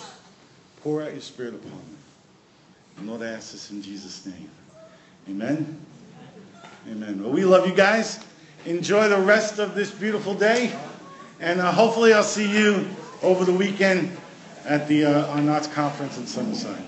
Pour 0.82 1.02
out 1.02 1.12
your 1.12 1.22
spirit 1.22 1.54
upon 1.54 1.70
them. 1.70 1.98
And 2.98 3.08
Lord, 3.08 3.22
I 3.22 3.28
ask 3.28 3.52
this 3.52 3.70
in 3.70 3.80
Jesus' 3.80 4.26
name. 4.26 4.50
Amen. 5.30 5.80
Amen. 6.90 7.22
Well, 7.22 7.32
we 7.32 7.46
love 7.46 7.66
you 7.66 7.74
guys. 7.74 8.20
Enjoy 8.66 9.08
the 9.08 9.18
rest 9.18 9.58
of 9.58 9.74
this 9.74 9.90
beautiful 9.90 10.34
day. 10.34 10.78
And 11.40 11.58
uh, 11.58 11.72
hopefully 11.72 12.12
I'll 12.12 12.22
see 12.22 12.50
you 12.54 12.86
over 13.22 13.46
the 13.46 13.52
weekend 13.52 14.14
at 14.64 14.86
the 14.88 15.04
uh, 15.04 15.26
Arnott's 15.28 15.68
conference 15.68 16.18
in 16.18 16.26
Sunnyside. 16.26 16.82